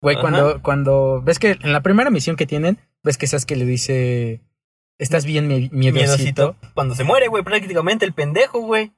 [0.00, 0.22] Güey, Ajá.
[0.22, 1.20] cuando, cuando.
[1.22, 4.40] Ves que en la primera misión que tienen, ves que Sasuke le dice.
[4.98, 6.56] Estás bien mie- miedosito.
[6.74, 8.92] Cuando se muere, güey, prácticamente el pendejo, güey.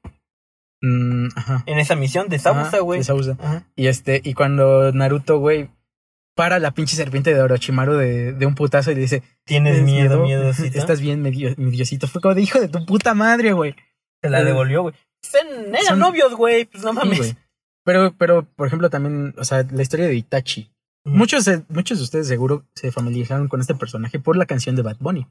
[0.80, 1.62] Mm, ajá.
[1.66, 3.00] En esa misión de Sabusa, Ajá, güey.
[3.00, 3.36] de Sausa.
[3.40, 3.64] Ajá.
[3.74, 5.70] Y este, y cuando Naruto, güey,
[6.36, 9.82] para la pinche serpiente de Orochimaru de, de un putazo y le dice, Tienes "¿Tienes
[9.82, 10.78] miedo, miedosito.
[10.78, 12.06] Estás bien, medio, mediosito.
[12.06, 13.74] Fue como de hijo de tu puta madre, güey.
[14.22, 14.94] Se la Eh, devolvió, güey.
[15.32, 16.66] Eran, son- novios, güey.
[16.66, 17.34] Pues no mames.
[17.84, 20.70] Pero, pero, por ejemplo, también, o sea, la historia de Itachi.
[21.04, 24.98] Muchos, muchos de ustedes seguro se familiarizaron con este personaje por la canción de Bad
[25.00, 25.26] Bunny.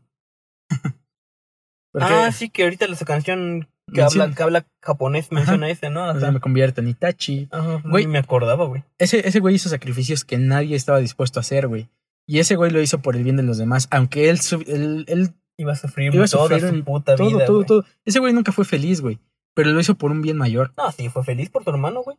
[1.91, 6.03] Porque, ah, sí, que ahorita esa canción que habla, que habla japonés menciona ese, ¿no?
[6.09, 6.31] o sea, Ajá.
[6.31, 7.47] me convierto en Itachi.
[7.51, 8.05] Ajá, Güey.
[8.05, 8.83] ni me acordaba, güey.
[8.99, 11.89] Ese, ese güey hizo sacrificios que nadie estaba dispuesto a hacer, güey.
[12.27, 15.33] Y ese güey lo hizo por el bien de los demás, aunque él, él, él
[15.59, 17.65] Iba a sufrir Iba a toda sufrir su puta todo, vida, todo, güey.
[17.67, 17.85] todo.
[18.05, 19.17] Ese güey nunca fue feliz, güey.
[19.55, 20.71] Pero lo hizo por un bien mayor.
[20.77, 22.15] No, sí, fue feliz por su hermano, güey.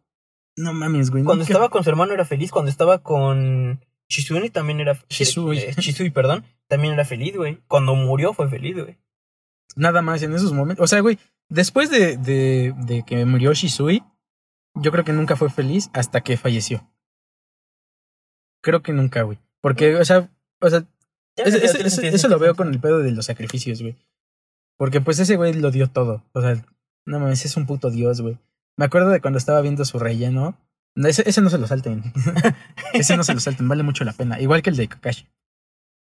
[0.57, 1.23] No mames, güey.
[1.23, 2.51] Cuando nunca- estaba con su hermano era feliz.
[2.51, 4.99] Cuando estaba con Shizune también era...
[5.09, 5.59] Shisui.
[5.59, 6.45] eh, Shisui, perdón.
[6.67, 7.61] También era feliz, güey.
[7.69, 8.99] Cuando murió fue feliz, güey.
[9.77, 10.83] Nada más en esos momentos.
[10.85, 14.03] O sea, güey, después de, de, de que murió Shisui,
[14.75, 16.89] yo creo que nunca fue feliz hasta que falleció.
[18.63, 19.39] Creo que nunca, güey.
[19.61, 20.31] Porque, o sea,
[20.61, 20.85] o sea,
[21.37, 23.97] eso lo veo con el pedo de los sacrificios, güey.
[24.77, 26.25] Porque pues ese güey lo dio todo.
[26.33, 26.55] O sea,
[27.05, 28.39] no mames, es un puto dios, güey.
[28.77, 30.57] Me acuerdo de cuando estaba viendo su relleno.
[31.05, 32.03] Ese, ese no se lo salten.
[32.93, 34.41] ese no se lo salten, vale mucho la pena.
[34.41, 35.27] Igual que el de Kakashi.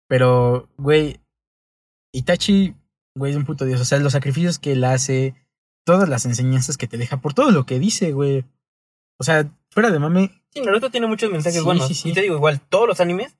[0.08, 1.20] Pero, güey,
[2.12, 2.74] Itachi,
[3.16, 3.80] güey, es un puto dios.
[3.80, 5.34] O sea, los sacrificios que él hace,
[5.86, 8.44] todas las enseñanzas que te deja, por todo lo que dice, güey.
[9.18, 11.88] O sea, fuera de mame, Sí, Naruto tiene muchos mensajes Sí, buenos.
[11.88, 12.10] sí, sí.
[12.10, 13.38] Y te digo, igual, todos los animes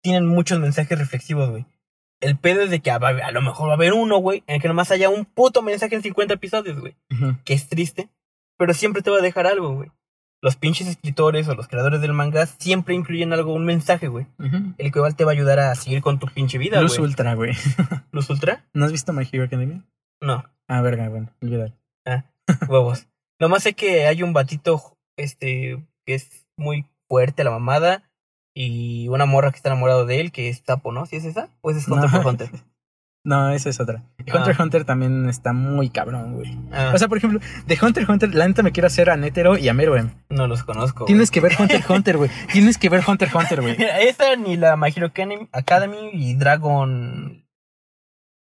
[0.00, 1.66] tienen muchos mensajes reflexivos, güey.
[2.20, 4.56] El pedo es de que a, a lo mejor va a haber uno, güey, en
[4.56, 6.94] el que nomás haya un puto mensaje en 50 episodios, güey.
[7.44, 8.10] Que es triste,
[8.56, 9.90] pero siempre te va a dejar algo, güey.
[10.42, 14.26] Los pinches escritores o los creadores del manga siempre incluyen algo, un mensaje, güey.
[14.38, 14.74] ujú.
[14.76, 17.08] El que igual te va a ayudar a seguir con tu pinche vida, Luz güey.
[17.10, 17.52] Ultra, güey.
[18.12, 18.64] ¿Luz Ultra?
[18.74, 19.82] ¿No has visto My Hero Academia?
[20.20, 21.72] No, Ah, verga, bueno, olvídalo.
[22.68, 23.06] huevos.
[23.40, 28.02] Nomás sé que hay un batito, este, que es muy fuerte a la mamada.
[28.54, 31.06] Y una morra que está enamorado de él, que es Tapo, ¿no?
[31.06, 31.48] ¿Sí es esa?
[31.62, 32.16] Pues es Hunter No.
[32.22, 32.50] por Hunter.
[33.24, 34.02] No, esa es otra.
[34.18, 34.36] Ah.
[34.38, 36.58] Hunter x Hunter también está muy cabrón, güey.
[36.72, 39.16] Ah, O sea, por ejemplo, de Hunter x Hunter, la neta me quiero hacer a
[39.16, 40.10] Netero y a Meruem.
[40.28, 41.04] no los conozco.
[41.04, 42.30] Tienes que ver Hunter x Hunter, güey.
[42.52, 43.76] Tienes que ver Hunter x Hunter, güey.
[43.78, 47.44] Mira, esa ni la My Hero Academy- Academy y Dragon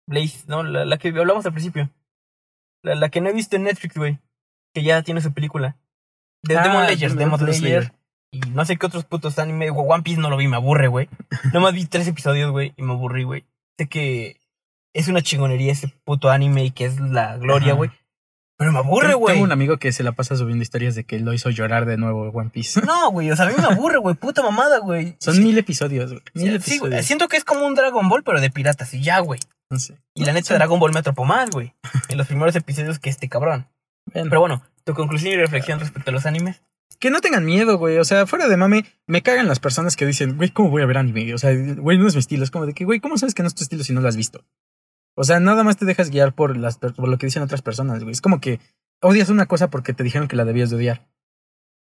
[0.06, 0.62] Blaze, ¿no?
[0.62, 1.90] La, la que hablamos al principio.
[2.82, 4.18] La, la que no he visto en Netflix, güey.
[4.74, 5.76] Que ya tiene su película.
[6.42, 7.82] De Ah, Demon Slayer, Demon Demon Slayer.
[7.84, 7.92] Slayer.
[8.32, 9.70] Y no sé qué otros putos anime.
[9.70, 11.08] One Piece no lo vi, me aburre, güey.
[11.52, 13.44] Nomás vi tres episodios, güey, y me aburrí, güey.
[13.76, 14.39] Sé que
[14.94, 17.90] es una chingonería ese puto anime y que es la gloria, güey.
[18.58, 19.34] Pero me aburre, güey.
[19.34, 21.96] Tengo un amigo que se la pasa subiendo historias de que lo hizo llorar de
[21.96, 22.82] nuevo One Piece.
[22.82, 24.14] No, güey, o sea, a mí me aburre, güey.
[24.16, 25.16] Puta mamada, güey.
[25.18, 26.22] Son Sí, mil episodios, güey.
[26.34, 26.90] Mil Sí, güey.
[26.90, 27.06] episodios.
[27.06, 29.40] Siento que es como un Dragon Ball, pero de piratas, y ya, güey.
[29.70, 29.96] No sé.
[30.14, 31.72] Y la neta, Dragon Ball me atrapó más, güey.
[32.10, 33.66] En los primeros episodios que este cabrón.
[34.12, 36.60] Pero bueno, tu conclusión y reflexión respecto a los animes.
[36.98, 37.96] que no tengan miedo, güey.
[37.96, 40.86] O sea, fuera de mame, me cagan las personas que dicen, güey, ¿cómo voy a
[40.86, 41.32] ver anime?
[41.32, 42.44] O sea, güey, no es mi estilo.
[42.44, 44.08] Es como de que, güey, ¿cómo sabes que no es tu estilo si no lo
[44.08, 44.44] has visto?
[45.16, 48.02] O sea, nada más te dejas guiar por, las, por lo que dicen otras personas,
[48.02, 48.12] güey.
[48.12, 48.60] Es como que
[49.02, 51.08] odias una cosa porque te dijeron que la debías de odiar.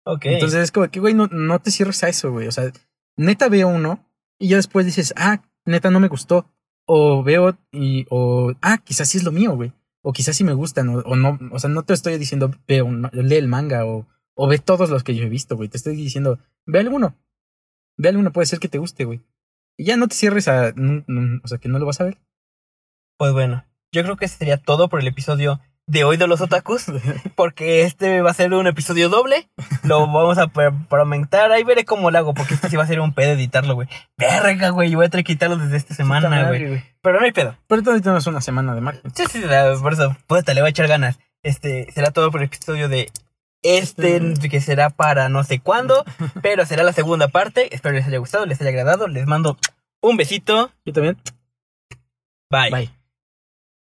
[0.06, 0.26] Ok.
[0.26, 2.48] Entonces es como que, güey, no, no te cierres a eso, güey.
[2.48, 2.72] O sea,
[3.18, 4.06] neta veo uno
[4.40, 6.50] y ya después dices, ah, neta no me gustó.
[6.86, 9.74] O veo y, o, ah, quizás sí es lo mío, güey.
[10.02, 12.82] O quizás sí me gustan, o, o no, o sea, no te estoy diciendo, ve
[12.82, 15.68] un- lee el manga o, o ve todos los que yo he visto, güey.
[15.70, 17.16] Te estoy diciendo, ve alguno.
[17.98, 19.22] Ve alguno, puede ser que te guste, güey.
[19.78, 20.72] Y ya no te cierres a.
[20.72, 22.18] no- no- o sea, que no lo vas a ver.
[23.20, 26.86] Pues bueno, yo creo que sería todo por el episodio de hoy de los otakus.
[27.36, 29.50] Porque este va a ser un episodio doble.
[29.84, 30.50] Lo vamos a
[30.90, 31.52] aumentar.
[31.52, 32.34] Ahí veré cómo lo hago.
[32.34, 33.90] Porque este sí va a ser un pedo editarlo, güey.
[34.16, 34.96] Verga, güey.
[34.96, 36.82] Voy a tener que quitarlo desde esta semana, güey.
[37.02, 37.58] Pero no hay pedo.
[37.68, 39.12] Pero todavía tenemos una semana de margen.
[39.14, 39.44] Sí, sí,
[39.82, 41.20] por eso, puta, le voy a echar ganas.
[41.44, 43.12] Este, será todo por el episodio de
[43.64, 46.06] este, que será para no sé cuándo,
[46.42, 47.76] pero será la segunda parte.
[47.76, 49.10] Espero les haya gustado, les haya agradado.
[49.10, 49.58] Les mando
[50.00, 50.72] un besito.
[50.86, 51.18] Yo también.
[52.50, 52.72] Bye.
[52.72, 52.99] Bye.